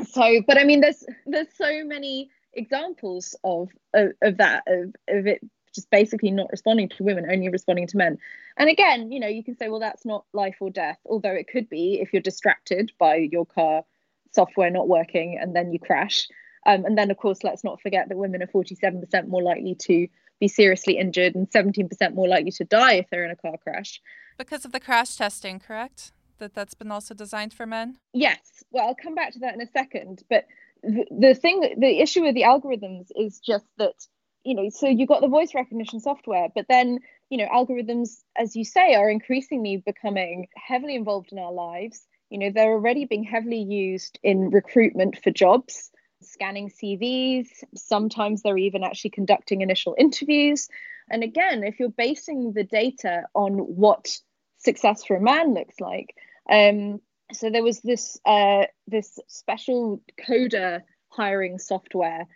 so 0.05 0.41
but 0.47 0.57
i 0.57 0.63
mean 0.63 0.81
there's 0.81 1.03
there's 1.25 1.53
so 1.55 1.83
many 1.85 2.29
examples 2.53 3.35
of 3.43 3.69
of, 3.93 4.11
of 4.21 4.37
that 4.37 4.63
of, 4.67 4.93
of 5.07 5.27
it 5.27 5.41
just 5.73 5.89
basically 5.89 6.31
not 6.31 6.47
responding 6.51 6.89
to 6.89 7.03
women 7.03 7.25
only 7.29 7.49
responding 7.49 7.87
to 7.87 7.97
men 7.97 8.17
and 8.57 8.69
again 8.69 9.11
you 9.11 9.19
know 9.19 9.27
you 9.27 9.43
can 9.43 9.55
say 9.55 9.69
well 9.69 9.79
that's 9.79 10.05
not 10.05 10.25
life 10.33 10.55
or 10.59 10.69
death 10.69 10.97
although 11.05 11.31
it 11.31 11.47
could 11.47 11.69
be 11.69 11.99
if 12.01 12.13
you're 12.13 12.21
distracted 12.21 12.91
by 12.99 13.15
your 13.15 13.45
car 13.45 13.83
software 14.31 14.69
not 14.69 14.87
working 14.87 15.37
and 15.39 15.55
then 15.55 15.71
you 15.71 15.79
crash 15.79 16.27
um, 16.65 16.85
and 16.85 16.97
then 16.97 17.11
of 17.11 17.17
course 17.17 17.43
let's 17.43 17.63
not 17.63 17.81
forget 17.81 18.09
that 18.09 18.17
women 18.17 18.41
are 18.41 18.47
47% 18.47 19.27
more 19.27 19.43
likely 19.43 19.75
to 19.75 20.07
be 20.39 20.47
seriously 20.47 20.97
injured 20.97 21.35
and 21.35 21.49
17% 21.49 22.13
more 22.15 22.27
likely 22.27 22.51
to 22.51 22.63
die 22.63 22.93
if 22.93 23.09
they're 23.09 23.25
in 23.25 23.31
a 23.31 23.35
car 23.35 23.57
crash 23.57 24.01
because 24.37 24.65
of 24.65 24.71
the 24.71 24.79
crash 24.79 25.15
testing 25.15 25.59
correct 25.59 26.11
that 26.43 26.53
that's 26.53 26.73
been 26.73 26.91
also 26.91 27.13
designed 27.13 27.53
for 27.53 27.65
men? 27.65 27.97
Yes. 28.13 28.63
Well, 28.71 28.87
I'll 28.87 28.95
come 28.95 29.15
back 29.15 29.33
to 29.33 29.39
that 29.39 29.55
in 29.55 29.61
a 29.61 29.71
second. 29.71 30.23
But 30.29 30.45
the, 30.83 31.05
the 31.09 31.35
thing, 31.35 31.75
the 31.77 32.01
issue 32.01 32.21
with 32.21 32.35
the 32.35 32.43
algorithms 32.43 33.07
is 33.15 33.39
just 33.39 33.65
that, 33.77 33.95
you 34.43 34.55
know, 34.55 34.69
so 34.69 34.87
you've 34.87 35.09
got 35.09 35.21
the 35.21 35.27
voice 35.27 35.53
recognition 35.55 35.99
software, 35.99 36.49
but 36.53 36.65
then, 36.67 36.99
you 37.29 37.37
know, 37.37 37.47
algorithms, 37.47 38.23
as 38.37 38.55
you 38.55 38.65
say, 38.65 38.93
are 38.95 39.09
increasingly 39.09 39.77
becoming 39.77 40.47
heavily 40.55 40.95
involved 40.95 41.31
in 41.31 41.39
our 41.39 41.53
lives. 41.53 42.05
You 42.29 42.39
know, 42.39 42.51
they're 42.53 42.73
already 42.73 43.05
being 43.05 43.23
heavily 43.23 43.61
used 43.61 44.19
in 44.23 44.49
recruitment 44.49 45.17
for 45.23 45.31
jobs, 45.31 45.91
scanning 46.21 46.69
CVs. 46.69 47.47
Sometimes 47.75 48.41
they're 48.41 48.57
even 48.57 48.83
actually 48.83 49.11
conducting 49.11 49.61
initial 49.61 49.95
interviews. 49.97 50.67
And 51.09 51.23
again, 51.23 51.63
if 51.63 51.79
you're 51.79 51.89
basing 51.89 52.53
the 52.53 52.63
data 52.63 53.23
on 53.33 53.53
what 53.53 54.17
success 54.57 55.03
for 55.05 55.15
a 55.15 55.21
man 55.21 55.53
looks 55.53 55.79
like, 55.79 56.15
um, 56.49 56.99
so 57.31 57.49
there 57.49 57.63
was 57.63 57.81
this 57.81 58.19
uh, 58.25 58.65
this 58.87 59.19
special 59.27 60.01
coder 60.27 60.81
hiring 61.09 61.57
software 61.57 62.27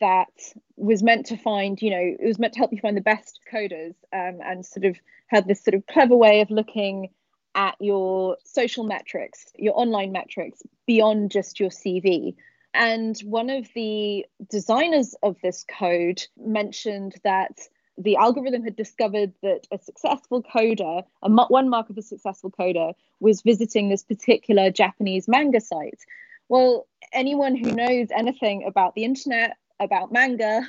that 0.00 0.32
was 0.76 1.02
meant 1.02 1.26
to 1.26 1.36
find, 1.36 1.80
you 1.80 1.90
know, 1.90 2.16
it 2.20 2.26
was 2.26 2.38
meant 2.38 2.54
to 2.54 2.58
help 2.58 2.72
you 2.72 2.80
find 2.80 2.96
the 2.96 3.02
best 3.02 3.40
coders 3.50 3.94
um, 4.12 4.40
and 4.44 4.64
sort 4.64 4.84
of 4.84 4.96
had 5.26 5.46
this 5.46 5.62
sort 5.62 5.74
of 5.74 5.86
clever 5.86 6.16
way 6.16 6.40
of 6.40 6.50
looking 6.50 7.08
at 7.54 7.76
your 7.80 8.36
social 8.44 8.84
metrics, 8.84 9.46
your 9.56 9.78
online 9.78 10.12
metrics 10.12 10.62
beyond 10.86 11.30
just 11.30 11.60
your 11.60 11.70
CV. 11.70 12.34
And 12.74 13.18
one 13.20 13.50
of 13.50 13.68
the 13.74 14.24
designers 14.48 15.14
of 15.22 15.36
this 15.42 15.64
code 15.68 16.22
mentioned 16.38 17.16
that 17.24 17.60
the 17.98 18.16
algorithm 18.16 18.64
had 18.64 18.76
discovered 18.76 19.32
that 19.42 19.66
a 19.70 19.78
successful 19.78 20.42
coder, 20.42 21.04
a 21.22 21.28
one 21.28 21.68
mark 21.68 21.90
of 21.90 21.98
a 21.98 22.02
successful 22.02 22.50
coder, 22.50 22.94
was 23.20 23.42
visiting 23.42 23.88
this 23.88 24.02
particular 24.02 24.70
Japanese 24.70 25.28
manga 25.28 25.60
site. 25.60 26.00
Well, 26.48 26.86
anyone 27.12 27.54
who 27.54 27.72
knows 27.72 28.08
anything 28.10 28.64
about 28.64 28.94
the 28.94 29.04
internet, 29.04 29.56
about 29.84 30.12
manga, 30.12 30.62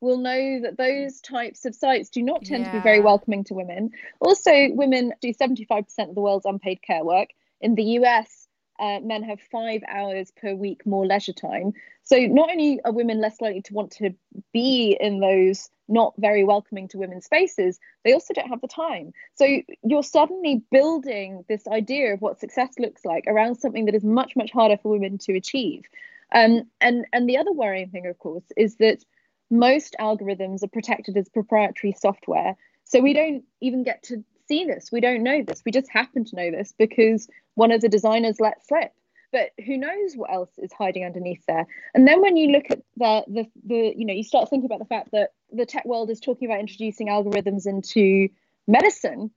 will 0.00 0.18
know 0.18 0.60
that 0.62 0.76
those 0.76 1.20
types 1.20 1.64
of 1.64 1.74
sites 1.74 2.08
do 2.08 2.22
not 2.22 2.44
tend 2.44 2.64
yeah. 2.64 2.72
to 2.72 2.78
be 2.78 2.82
very 2.82 3.00
welcoming 3.00 3.44
to 3.44 3.54
women. 3.54 3.90
Also, 4.20 4.70
women 4.70 5.12
do 5.20 5.32
75% 5.34 5.84
of 5.98 6.14
the 6.14 6.20
world's 6.20 6.46
unpaid 6.46 6.82
care 6.82 7.04
work. 7.04 7.30
In 7.60 7.74
the 7.74 7.82
US, 7.82 8.48
uh, 8.78 9.00
men 9.02 9.24
have 9.24 9.40
five 9.40 9.82
hours 9.88 10.30
per 10.30 10.54
week 10.54 10.86
more 10.86 11.04
leisure 11.04 11.32
time. 11.32 11.72
So 12.04 12.16
not 12.16 12.50
only 12.50 12.80
are 12.84 12.92
women 12.92 13.20
less 13.20 13.40
likely 13.40 13.62
to 13.62 13.74
want 13.74 13.90
to 13.92 14.14
be 14.52 14.96
in 14.98 15.20
those 15.20 15.68
not 15.88 16.14
very 16.18 16.44
welcoming 16.44 16.86
to 16.88 16.98
women 16.98 17.20
spaces, 17.20 17.80
they 18.04 18.12
also 18.12 18.34
don't 18.34 18.48
have 18.48 18.60
the 18.60 18.68
time. 18.68 19.12
So 19.34 19.62
you're 19.82 20.02
suddenly 20.02 20.62
building 20.70 21.44
this 21.48 21.66
idea 21.66 22.14
of 22.14 22.20
what 22.20 22.38
success 22.38 22.74
looks 22.78 23.04
like 23.04 23.24
around 23.26 23.56
something 23.56 23.86
that 23.86 23.94
is 23.94 24.04
much, 24.04 24.36
much 24.36 24.52
harder 24.52 24.76
for 24.76 24.90
women 24.90 25.18
to 25.18 25.34
achieve. 25.34 25.84
Um, 26.32 26.64
and, 26.80 27.06
and 27.12 27.28
the 27.28 27.38
other 27.38 27.52
worrying 27.52 27.90
thing, 27.90 28.06
of 28.06 28.18
course, 28.18 28.44
is 28.56 28.76
that 28.76 29.04
most 29.50 29.96
algorithms 29.98 30.62
are 30.62 30.68
protected 30.68 31.16
as 31.16 31.28
proprietary 31.28 31.94
software. 31.98 32.56
So 32.84 33.00
we 33.00 33.12
don't 33.12 33.44
even 33.60 33.82
get 33.82 34.02
to 34.04 34.24
see 34.46 34.64
this. 34.64 34.90
We 34.90 35.00
don't 35.00 35.22
know 35.22 35.42
this. 35.42 35.62
We 35.64 35.72
just 35.72 35.90
happen 35.90 36.24
to 36.24 36.36
know 36.36 36.50
this 36.50 36.74
because 36.78 37.28
one 37.54 37.72
of 37.72 37.80
the 37.80 37.88
designers 37.88 38.40
let 38.40 38.66
slip. 38.66 38.92
But 39.30 39.50
who 39.66 39.76
knows 39.76 40.14
what 40.14 40.32
else 40.32 40.50
is 40.56 40.72
hiding 40.72 41.04
underneath 41.04 41.44
there? 41.46 41.66
And 41.94 42.08
then 42.08 42.22
when 42.22 42.38
you 42.38 42.48
look 42.48 42.64
at 42.70 42.80
the 42.96 43.24
the 43.28 43.46
the 43.66 43.92
you 43.94 44.06
know 44.06 44.14
you 44.14 44.22
start 44.22 44.48
thinking 44.48 44.64
about 44.64 44.78
the 44.78 44.86
fact 44.86 45.10
that 45.12 45.32
the 45.52 45.66
tech 45.66 45.84
world 45.84 46.08
is 46.08 46.18
talking 46.18 46.48
about 46.48 46.60
introducing 46.60 47.08
algorithms 47.08 47.66
into 47.66 48.30
medicine 48.66 49.30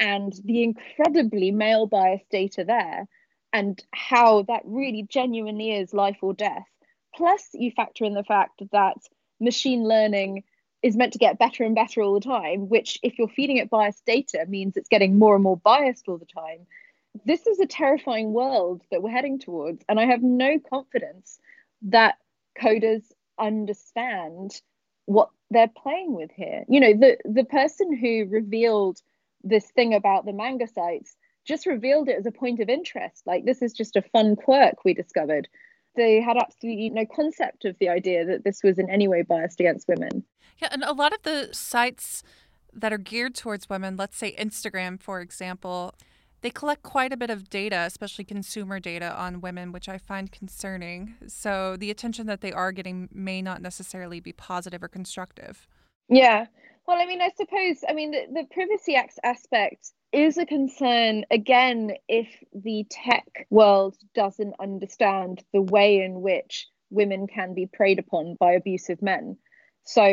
and 0.00 0.34
the 0.44 0.62
incredibly 0.62 1.50
male 1.50 1.86
biased 1.86 2.28
data 2.30 2.62
there 2.62 3.08
and 3.52 3.82
how 3.92 4.42
that 4.42 4.62
really 4.64 5.06
genuinely 5.08 5.72
is 5.72 5.94
life 5.94 6.18
or 6.22 6.34
death. 6.34 6.66
Plus, 7.14 7.48
you 7.54 7.70
factor 7.70 8.04
in 8.04 8.14
the 8.14 8.24
fact 8.24 8.62
that 8.72 8.96
machine 9.40 9.84
learning 9.84 10.44
is 10.82 10.96
meant 10.96 11.12
to 11.12 11.18
get 11.18 11.38
better 11.38 11.64
and 11.64 11.74
better 11.74 12.02
all 12.02 12.14
the 12.14 12.20
time, 12.20 12.68
which, 12.68 12.98
if 13.02 13.18
you're 13.18 13.28
feeding 13.28 13.56
it 13.56 13.70
biased 13.70 14.04
data, 14.04 14.44
means 14.48 14.76
it's 14.76 14.88
getting 14.88 15.18
more 15.18 15.34
and 15.34 15.42
more 15.42 15.56
biased 15.56 16.08
all 16.08 16.18
the 16.18 16.26
time. 16.26 16.66
This 17.24 17.46
is 17.46 17.58
a 17.58 17.66
terrifying 17.66 18.32
world 18.32 18.82
that 18.90 19.02
we're 19.02 19.10
heading 19.10 19.40
towards. 19.40 19.82
And 19.88 19.98
I 19.98 20.06
have 20.06 20.22
no 20.22 20.58
confidence 20.60 21.40
that 21.82 22.16
coders 22.60 23.02
understand 23.38 24.60
what 25.06 25.30
they're 25.50 25.68
playing 25.68 26.14
with 26.14 26.30
here. 26.30 26.64
You 26.68 26.80
know, 26.80 26.92
the, 26.92 27.16
the 27.24 27.44
person 27.44 27.96
who 27.96 28.26
revealed 28.26 29.00
this 29.42 29.64
thing 29.70 29.94
about 29.94 30.26
the 30.26 30.32
manga 30.32 30.66
sites 30.68 31.16
just 31.48 31.66
revealed 31.66 32.08
it 32.08 32.18
as 32.18 32.26
a 32.26 32.30
point 32.30 32.60
of 32.60 32.68
interest. 32.68 33.26
Like, 33.26 33.44
this 33.44 33.62
is 33.62 33.72
just 33.72 33.96
a 33.96 34.02
fun 34.02 34.36
quirk 34.36 34.84
we 34.84 34.94
discovered 34.94 35.48
they 35.98 36.20
had 36.20 36.36
absolutely 36.38 36.88
no 36.90 37.04
concept 37.04 37.66
of 37.66 37.76
the 37.78 37.88
idea 37.88 38.24
that 38.24 38.44
this 38.44 38.62
was 38.62 38.78
in 38.78 38.88
any 38.88 39.06
way 39.08 39.22
biased 39.22 39.60
against 39.60 39.88
women. 39.88 40.24
Yeah, 40.62 40.68
and 40.70 40.82
a 40.84 40.92
lot 40.92 41.12
of 41.12 41.22
the 41.22 41.50
sites 41.52 42.22
that 42.72 42.92
are 42.92 42.98
geared 42.98 43.34
towards 43.34 43.68
women, 43.68 43.96
let's 43.96 44.16
say 44.16 44.34
Instagram, 44.36 45.00
for 45.00 45.20
example, 45.20 45.94
they 46.40 46.50
collect 46.50 46.82
quite 46.82 47.12
a 47.12 47.16
bit 47.16 47.30
of 47.30 47.50
data, 47.50 47.80
especially 47.80 48.24
consumer 48.24 48.78
data 48.78 49.12
on 49.18 49.40
women, 49.40 49.72
which 49.72 49.88
I 49.88 49.98
find 49.98 50.30
concerning. 50.30 51.14
So 51.26 51.76
the 51.76 51.90
attention 51.90 52.26
that 52.26 52.40
they 52.40 52.52
are 52.52 52.70
getting 52.70 53.08
may 53.12 53.42
not 53.42 53.60
necessarily 53.60 54.20
be 54.20 54.32
positive 54.32 54.82
or 54.82 54.88
constructive. 54.88 55.66
Yeah. 56.08 56.46
Well, 56.86 56.96
I 56.96 57.06
mean, 57.06 57.20
I 57.20 57.30
suppose, 57.36 57.78
I 57.88 57.92
mean, 57.92 58.12
the, 58.12 58.26
the 58.32 58.44
privacy 58.52 58.96
aspect 59.24 59.92
is 60.12 60.38
a 60.38 60.46
concern 60.46 61.24
again 61.30 61.92
if 62.08 62.28
the 62.54 62.86
tech 62.90 63.46
world 63.50 63.96
doesn't 64.14 64.54
understand 64.58 65.42
the 65.52 65.62
way 65.62 66.00
in 66.00 66.22
which 66.22 66.66
women 66.90 67.26
can 67.26 67.54
be 67.54 67.66
preyed 67.66 67.98
upon 67.98 68.36
by 68.40 68.52
abusive 68.52 69.02
men. 69.02 69.36
So, 69.84 70.04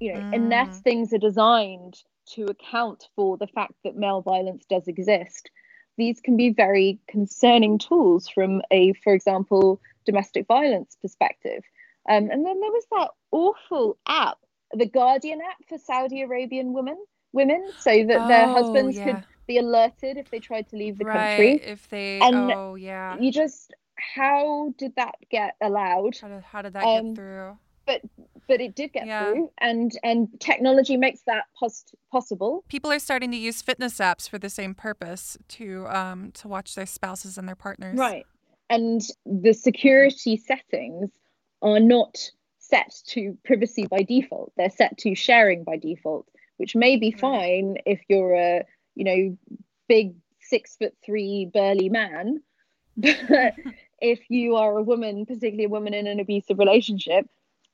you 0.00 0.14
know, 0.14 0.20
mm. 0.20 0.34
unless 0.34 0.80
things 0.80 1.12
are 1.12 1.18
designed 1.18 1.96
to 2.34 2.44
account 2.44 3.08
for 3.14 3.36
the 3.36 3.46
fact 3.46 3.74
that 3.84 3.96
male 3.96 4.22
violence 4.22 4.64
does 4.68 4.88
exist, 4.88 5.50
these 5.96 6.20
can 6.20 6.36
be 6.36 6.50
very 6.50 6.98
concerning 7.08 7.78
tools 7.78 8.28
from 8.28 8.62
a, 8.70 8.92
for 9.04 9.12
example, 9.12 9.80
domestic 10.06 10.46
violence 10.46 10.96
perspective. 11.00 11.62
Um, 12.08 12.30
and 12.30 12.44
then 12.44 12.60
there 12.60 12.70
was 12.70 12.86
that 12.92 13.10
awful 13.30 13.98
app, 14.08 14.38
the 14.72 14.86
Guardian 14.86 15.40
app 15.40 15.58
for 15.68 15.78
Saudi 15.78 16.22
Arabian 16.22 16.72
women 16.72 16.96
women 17.32 17.70
so 17.78 17.90
that 17.90 18.20
oh, 18.20 18.28
their 18.28 18.46
husbands 18.46 18.96
yeah. 18.96 19.04
could 19.04 19.24
be 19.46 19.58
alerted 19.58 20.16
if 20.16 20.30
they 20.30 20.38
tried 20.38 20.68
to 20.70 20.76
leave 20.76 20.98
the 20.98 21.04
right, 21.04 21.36
country. 21.36 21.52
If 21.62 21.88
they, 21.88 22.20
and 22.20 22.52
oh 22.52 22.74
yeah, 22.74 23.18
you 23.18 23.32
just 23.32 23.74
how 24.14 24.72
did 24.78 24.94
that 24.96 25.16
get 25.30 25.56
allowed? 25.60 26.18
How 26.20 26.28
did, 26.28 26.42
how 26.42 26.62
did 26.62 26.72
that 26.74 26.84
um, 26.84 27.08
get 27.08 27.16
through? 27.16 27.58
But 27.86 28.02
but 28.46 28.60
it 28.60 28.74
did 28.74 28.92
get 28.92 29.06
yeah. 29.06 29.32
through, 29.32 29.50
and 29.58 29.92
and 30.02 30.28
technology 30.40 30.96
makes 30.96 31.22
that 31.22 31.44
pos- 31.58 31.94
possible. 32.10 32.64
People 32.68 32.92
are 32.92 32.98
starting 32.98 33.30
to 33.30 33.36
use 33.36 33.62
fitness 33.62 33.98
apps 33.98 34.28
for 34.28 34.38
the 34.38 34.50
same 34.50 34.74
purpose 34.74 35.36
to 35.48 35.86
um 35.88 36.30
to 36.32 36.48
watch 36.48 36.74
their 36.74 36.86
spouses 36.86 37.38
and 37.38 37.48
their 37.48 37.56
partners. 37.56 37.98
Right, 37.98 38.26
and 38.68 39.00
the 39.26 39.52
security 39.52 40.36
settings 40.36 41.10
are 41.62 41.80
not 41.80 42.18
set 42.58 42.94
to 43.08 43.36
privacy 43.44 43.86
by 43.86 44.02
default; 44.02 44.52
they're 44.56 44.70
set 44.70 44.96
to 44.98 45.14
sharing 45.14 45.64
by 45.64 45.76
default 45.76 46.26
which 46.60 46.76
may 46.76 46.96
be 46.96 47.10
fine 47.10 47.76
if 47.86 48.00
you're 48.08 48.34
a 48.34 48.64
you 48.94 49.04
know 49.04 49.36
big 49.88 50.14
six 50.40 50.76
foot 50.76 50.94
three 51.04 51.50
burly 51.52 51.88
man 51.88 52.42
but 52.96 53.54
if 54.00 54.20
you 54.28 54.56
are 54.56 54.76
a 54.76 54.82
woman 54.82 55.26
particularly 55.26 55.64
a 55.64 55.68
woman 55.68 55.94
in 55.94 56.06
an 56.06 56.20
abusive 56.20 56.58
relationship 56.58 57.26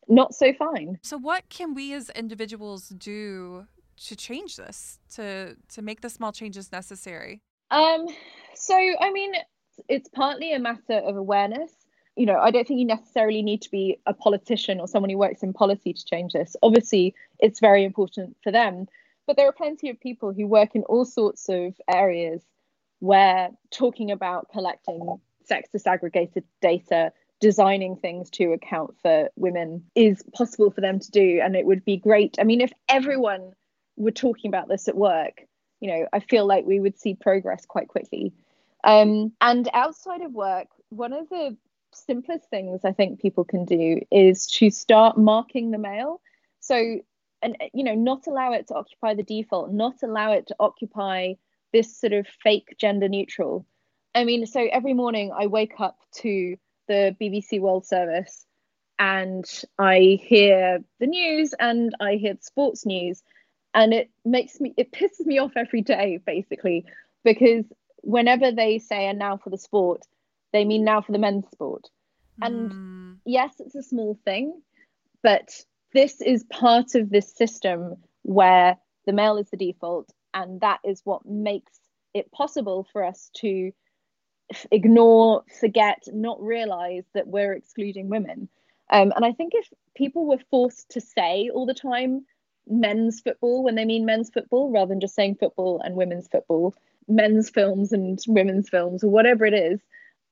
not 0.08 0.36
so 0.36 0.52
fine. 0.52 1.00
So 1.02 1.18
what 1.18 1.48
can 1.48 1.74
we 1.74 1.92
as 1.92 2.10
individuals 2.10 2.90
do 2.90 3.66
to 4.04 4.14
change 4.14 4.54
this 4.54 5.00
to 5.14 5.56
to 5.68 5.82
make 5.82 6.00
the 6.00 6.10
small 6.10 6.30
changes 6.30 6.70
necessary? 6.70 7.40
Um 7.70 8.06
so 8.54 8.74
i 8.76 9.12
mean 9.12 9.32
it's 9.88 10.08
partly 10.08 10.52
a 10.52 10.58
matter 10.58 10.94
of 10.94 11.16
awareness 11.16 11.72
you 12.16 12.24
know, 12.24 12.38
I 12.38 12.50
don't 12.50 12.66
think 12.66 12.80
you 12.80 12.86
necessarily 12.86 13.42
need 13.42 13.62
to 13.62 13.70
be 13.70 14.00
a 14.06 14.14
politician 14.14 14.80
or 14.80 14.88
someone 14.88 15.10
who 15.10 15.18
works 15.18 15.42
in 15.42 15.52
policy 15.52 15.92
to 15.92 16.04
change 16.04 16.32
this. 16.32 16.56
Obviously, 16.62 17.14
it's 17.38 17.60
very 17.60 17.84
important 17.84 18.36
for 18.42 18.50
them. 18.50 18.88
But 19.26 19.36
there 19.36 19.48
are 19.48 19.52
plenty 19.52 19.90
of 19.90 20.00
people 20.00 20.32
who 20.32 20.46
work 20.46 20.74
in 20.74 20.82
all 20.84 21.04
sorts 21.04 21.48
of 21.48 21.74
areas 21.88 22.42
where 23.00 23.50
talking 23.70 24.10
about 24.10 24.48
collecting 24.50 25.20
sex 25.44 25.68
disaggregated 25.74 26.44
data, 26.62 27.12
designing 27.40 27.96
things 27.96 28.30
to 28.30 28.52
account 28.52 28.94
for 29.02 29.28
women 29.36 29.84
is 29.94 30.22
possible 30.34 30.70
for 30.70 30.80
them 30.80 30.98
to 30.98 31.10
do. 31.10 31.40
And 31.42 31.54
it 31.54 31.66
would 31.66 31.84
be 31.84 31.98
great. 31.98 32.36
I 32.40 32.44
mean, 32.44 32.62
if 32.62 32.72
everyone 32.88 33.52
were 33.96 34.10
talking 34.10 34.48
about 34.48 34.68
this 34.68 34.88
at 34.88 34.96
work, 34.96 35.42
you 35.80 35.90
know, 35.90 36.06
I 36.12 36.20
feel 36.20 36.46
like 36.46 36.64
we 36.64 36.80
would 36.80 36.98
see 36.98 37.14
progress 37.14 37.66
quite 37.66 37.88
quickly. 37.88 38.32
Um, 38.84 39.32
and 39.40 39.68
outside 39.74 40.22
of 40.22 40.32
work, 40.32 40.68
one 40.88 41.12
of 41.12 41.28
the 41.28 41.56
simplest 41.92 42.48
things 42.50 42.84
I 42.84 42.92
think 42.92 43.20
people 43.20 43.44
can 43.44 43.64
do 43.64 44.00
is 44.10 44.46
to 44.58 44.70
start 44.70 45.16
marking 45.16 45.70
the 45.70 45.78
male. 45.78 46.20
So, 46.60 47.00
and 47.42 47.56
uh, 47.60 47.66
you 47.72 47.84
know, 47.84 47.94
not 47.94 48.26
allow 48.26 48.52
it 48.52 48.68
to 48.68 48.74
occupy 48.74 49.14
the 49.14 49.22
default, 49.22 49.72
not 49.72 49.96
allow 50.02 50.32
it 50.32 50.46
to 50.48 50.56
occupy 50.60 51.34
this 51.72 51.96
sort 51.96 52.12
of 52.12 52.26
fake 52.26 52.76
gender 52.78 53.08
neutral. 53.08 53.66
I 54.14 54.24
mean, 54.24 54.46
so 54.46 54.66
every 54.72 54.94
morning 54.94 55.32
I 55.36 55.46
wake 55.46 55.78
up 55.78 55.98
to 56.16 56.56
the 56.88 57.16
BBC 57.20 57.60
World 57.60 57.86
Service 57.86 58.46
and 58.98 59.44
I 59.78 60.18
hear 60.22 60.78
the 61.00 61.06
news 61.06 61.54
and 61.58 61.94
I 62.00 62.14
hear 62.14 62.34
the 62.34 62.42
sports 62.42 62.86
news 62.86 63.22
and 63.74 63.92
it 63.92 64.10
makes 64.24 64.58
me 64.58 64.72
it 64.76 64.90
pisses 64.90 65.26
me 65.26 65.38
off 65.38 65.52
every 65.54 65.82
day 65.82 66.18
basically 66.24 66.86
because 67.24 67.64
whenever 68.02 68.50
they 68.50 68.78
say 68.78 69.06
and 69.06 69.18
now 69.18 69.36
for 69.36 69.50
the 69.50 69.58
sport 69.58 70.02
they 70.56 70.64
mean 70.64 70.84
now 70.84 71.02
for 71.02 71.12
the 71.12 71.18
men's 71.18 71.44
sport. 71.52 71.88
And 72.40 72.72
mm. 72.72 73.16
yes, 73.24 73.54
it's 73.58 73.74
a 73.74 73.82
small 73.82 74.18
thing, 74.24 74.60
but 75.22 75.48
this 75.92 76.20
is 76.20 76.44
part 76.44 76.94
of 76.94 77.10
this 77.10 77.34
system 77.34 77.96
where 78.22 78.76
the 79.06 79.12
male 79.12 79.38
is 79.38 79.50
the 79.50 79.56
default, 79.56 80.12
and 80.34 80.60
that 80.60 80.80
is 80.84 81.00
what 81.04 81.24
makes 81.24 81.72
it 82.14 82.32
possible 82.32 82.86
for 82.92 83.04
us 83.04 83.30
to 83.36 83.70
f- 84.50 84.66
ignore, 84.70 85.44
forget, 85.60 86.02
not 86.12 86.42
realize 86.42 87.04
that 87.14 87.28
we're 87.28 87.52
excluding 87.52 88.08
women. 88.08 88.48
Um, 88.90 89.12
and 89.14 89.24
I 89.24 89.32
think 89.32 89.52
if 89.54 89.68
people 89.94 90.26
were 90.26 90.40
forced 90.50 90.90
to 90.90 91.00
say 91.00 91.50
all 91.52 91.66
the 91.66 91.74
time 91.74 92.24
men's 92.68 93.20
football 93.20 93.62
when 93.62 93.76
they 93.76 93.84
mean 93.84 94.04
men's 94.04 94.30
football 94.30 94.70
rather 94.72 94.88
than 94.88 95.00
just 95.00 95.14
saying 95.14 95.36
football 95.36 95.80
and 95.84 95.94
women's 95.96 96.28
football, 96.28 96.74
men's 97.08 97.48
films 97.50 97.92
and 97.92 98.18
women's 98.26 98.68
films 98.68 99.04
or 99.04 99.08
whatever 99.08 99.44
it 99.44 99.54
is, 99.54 99.80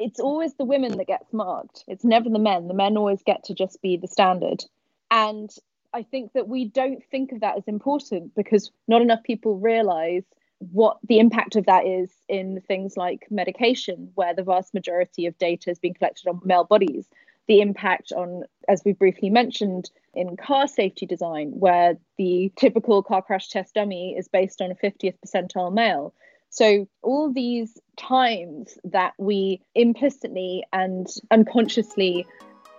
it's 0.04 0.20
always 0.20 0.52
the 0.54 0.66
women 0.66 0.98
that 0.98 1.06
gets 1.06 1.32
marked. 1.32 1.82
It's 1.88 2.04
never 2.04 2.28
the 2.28 2.38
men. 2.38 2.68
The 2.68 2.74
men 2.74 2.98
always 2.98 3.22
get 3.22 3.42
to 3.44 3.54
just 3.54 3.80
be 3.80 3.96
the 3.96 4.06
standard. 4.06 4.62
And 5.10 5.50
I 5.94 6.02
think 6.02 6.34
that 6.34 6.46
we 6.46 6.66
don't 6.66 7.02
think 7.10 7.32
of 7.32 7.40
that 7.40 7.56
as 7.56 7.66
important 7.66 8.34
because 8.34 8.70
not 8.86 9.00
enough 9.00 9.22
people 9.22 9.56
realize 9.56 10.24
what 10.58 10.98
the 11.08 11.20
impact 11.20 11.56
of 11.56 11.64
that 11.64 11.86
is 11.86 12.10
in 12.28 12.60
things 12.68 12.98
like 12.98 13.26
medication, 13.30 14.10
where 14.14 14.34
the 14.34 14.42
vast 14.42 14.74
majority 14.74 15.24
of 15.24 15.38
data 15.38 15.70
is 15.70 15.78
being 15.78 15.94
collected 15.94 16.28
on 16.28 16.38
male 16.44 16.64
bodies. 16.64 17.06
The 17.48 17.62
impact 17.62 18.12
on, 18.12 18.44
as 18.68 18.82
we 18.84 18.92
briefly 18.92 19.30
mentioned, 19.30 19.90
in 20.12 20.36
car 20.36 20.68
safety 20.68 21.06
design, 21.06 21.48
where 21.52 21.96
the 22.18 22.52
typical 22.56 23.02
car 23.02 23.22
crash 23.22 23.48
test 23.48 23.74
dummy 23.74 24.16
is 24.18 24.28
based 24.28 24.60
on 24.60 24.70
a 24.70 24.74
50th 24.74 25.16
percentile 25.24 25.72
male. 25.72 26.12
So, 26.54 26.86
all 27.02 27.32
these 27.32 27.80
times 27.96 28.78
that 28.84 29.14
we 29.18 29.60
implicitly 29.74 30.62
and 30.72 31.04
unconsciously 31.32 32.26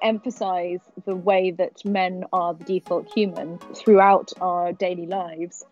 emphasize 0.01 0.79
the 1.05 1.17
way 1.17 1.51
that 1.51 1.83
men 1.83 2.23
are 2.31 2.53
the 2.53 2.63
default 2.63 3.11
human 3.13 3.57
throughout 3.75 4.31
our 4.39 4.71
daily 4.71 5.07
lives, 5.07 5.65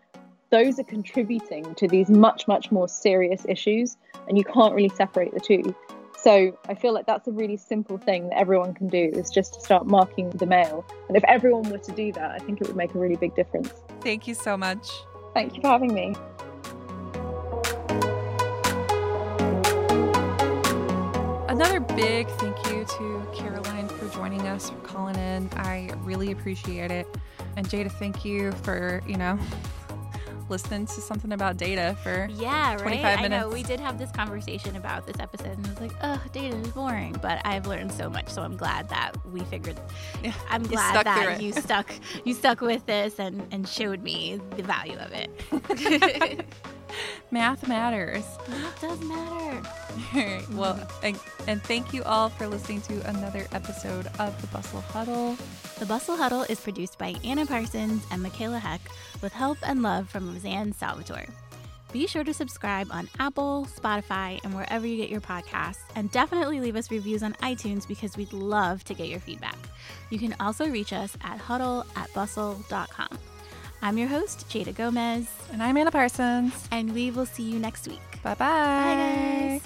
those 0.50 0.80
are 0.80 0.84
contributing 0.84 1.76
to 1.76 1.88
these 1.88 2.10
much, 2.10 2.46
much 2.46 2.74
more 2.74 2.90
serious 2.90 3.46
issues. 3.48 3.96
And 4.28 4.38
you 4.38 4.44
can't 4.44 4.76
really 4.76 4.90
separate 4.90 5.34
the 5.34 5.40
two. 5.40 5.74
So 6.22 6.58
I 6.68 6.76
feel 6.76 6.94
like 6.94 7.06
that's 7.06 7.30
a 7.30 7.32
really 7.32 7.56
simple 7.56 7.98
thing 7.98 8.28
that 8.30 8.38
everyone 8.38 8.74
can 8.74 8.90
do 8.90 9.12
is 9.14 9.30
just 9.30 9.54
to 9.54 9.62
start 9.62 9.88
marking 9.88 10.30
the 10.32 10.46
male. 10.46 10.86
And 11.08 11.16
if 11.16 11.24
everyone 11.24 11.70
were 11.70 11.78
to 11.78 11.92
do 11.94 12.12
that, 12.12 12.32
I 12.32 12.40
think 12.40 12.60
it 12.60 12.68
would 12.68 12.76
make 12.76 12.94
a 12.94 13.00
really 13.00 13.16
big 13.16 13.34
difference. 13.34 13.72
Thank 14.02 14.28
you 14.28 14.34
so 14.34 14.58
much. 14.58 14.90
Thank 15.34 15.56
you 15.56 15.62
for 15.62 15.70
having 15.70 15.94
me. 15.94 16.14
Another 21.54 21.80
big 21.80 22.28
thank 22.30 22.58
you 22.72 22.84
to 22.84 23.28
Caroline 23.32 23.88
for 23.88 24.10
joining 24.10 24.42
us, 24.48 24.72
for 24.72 24.78
calling 24.78 25.16
in. 25.18 25.48
I 25.56 25.92
really 26.00 26.32
appreciate 26.32 26.90
it. 26.90 27.06
And 27.56 27.70
Jada, 27.70 27.92
thank 27.92 28.26
you 28.26 28.54
for, 28.64 29.04
you 29.06 29.18
know, 29.18 29.38
listening 30.50 30.88
to 30.88 30.94
something 31.00 31.32
about 31.32 31.58
data 31.58 31.96
for 32.02 32.28
yeah, 32.32 32.76
25 32.80 32.82
right. 32.82 33.22
minutes. 33.22 33.22
I 33.22 33.28
know 33.28 33.50
we 33.50 33.62
did 33.62 33.80
have 33.80 34.00
this 34.00 34.12
conversation 34.14 34.78
about 34.78 35.06
this 35.06 35.18
episode, 35.20 35.56
and 35.56 35.68
I 35.68 35.70
was 35.70 35.80
like, 35.80 35.94
"Oh, 36.02 36.20
data 36.32 36.56
is 36.56 36.70
boring," 36.70 37.16
but 37.22 37.40
I've 37.46 37.68
learned 37.68 37.92
so 37.92 38.10
much, 38.10 38.30
so 38.30 38.42
I'm 38.42 38.58
glad 38.58 38.90
that 38.90 39.16
we 39.28 39.42
figured. 39.42 39.80
Yeah, 40.24 40.34
I'm 40.50 40.64
glad 40.64 41.06
that 41.06 41.40
you 41.40 41.54
stuck 41.54 41.94
you 42.24 42.34
stuck 42.34 42.62
with 42.62 42.84
this 42.88 43.20
and 43.20 43.46
and 43.52 43.70
showed 43.70 44.02
me 44.02 44.42
the 44.58 44.64
value 44.64 44.98
of 44.98 45.12
it. 45.14 46.46
Math 47.32 47.68
matters. 47.68 48.26
That 48.48 48.82
does 48.82 49.00
matter. 49.02 49.68
All 50.16 50.22
right. 50.22 50.50
Well, 50.52 50.88
and, 51.04 51.20
and 51.48 51.62
thank 51.64 51.94
you 51.94 52.04
all 52.04 52.30
for 52.30 52.48
listening 52.48 52.82
to 52.82 53.08
another 53.10 53.46
episode 53.52 54.08
of 54.20 54.40
the 54.42 54.48
Bustle 54.48 54.82
Huddle. 54.82 55.38
The 55.80 55.86
Bustle 55.86 56.18
Huddle 56.18 56.44
is 56.44 56.60
produced 56.60 56.98
by 56.98 57.16
Anna 57.24 57.46
Parsons 57.46 58.04
and 58.12 58.22
Michaela 58.24 58.60
Heck 58.60 58.82
with 59.22 59.34
help 59.34 59.58
and 59.64 59.82
love 59.82 60.10
from 60.10 60.32
Roseanne 60.32 60.74
Salvatore. 60.74 61.28
Be 61.92 62.08
sure 62.08 62.24
to 62.24 62.34
subscribe 62.34 62.88
on 62.90 63.08
Apple, 63.20 63.68
Spotify, 63.78 64.44
and 64.44 64.56
wherever 64.56 64.88
you 64.88 64.98
get 64.98 65.10
your 65.10 65.22
podcasts, 65.22 65.84
and 65.96 66.10
definitely 66.10 66.60
leave 66.60 66.76
us 66.76 66.90
reviews 66.90 67.22
on 67.22 67.34
iTunes 67.34 67.88
because 67.88 68.18
we'd 68.18 68.34
love 68.34 68.84
to 68.86 68.96
get 68.96 69.10
your 69.10 69.20
feedback. 69.20 69.58
You 70.10 70.18
can 70.18 70.36
also 70.40 70.68
reach 70.68 70.92
us 70.92 71.16
at 71.24 71.38
huddle 71.38 71.86
at 71.96 72.12
bustle.com. 72.16 73.20
I'm 73.86 73.98
your 73.98 74.08
host, 74.08 74.48
Jada 74.50 74.74
Gomez, 74.74 75.28
And 75.52 75.62
I'm 75.62 75.76
Anna 75.76 75.92
Parsons. 75.92 76.54
and 76.72 76.94
we 76.94 77.12
will 77.12 77.26
see 77.26 77.44
you 77.44 77.60
next 77.60 77.86
week. 77.86 78.00
Bye-bye. 78.24 78.36
Bye, 78.38 79.60
guys. 79.60 79.62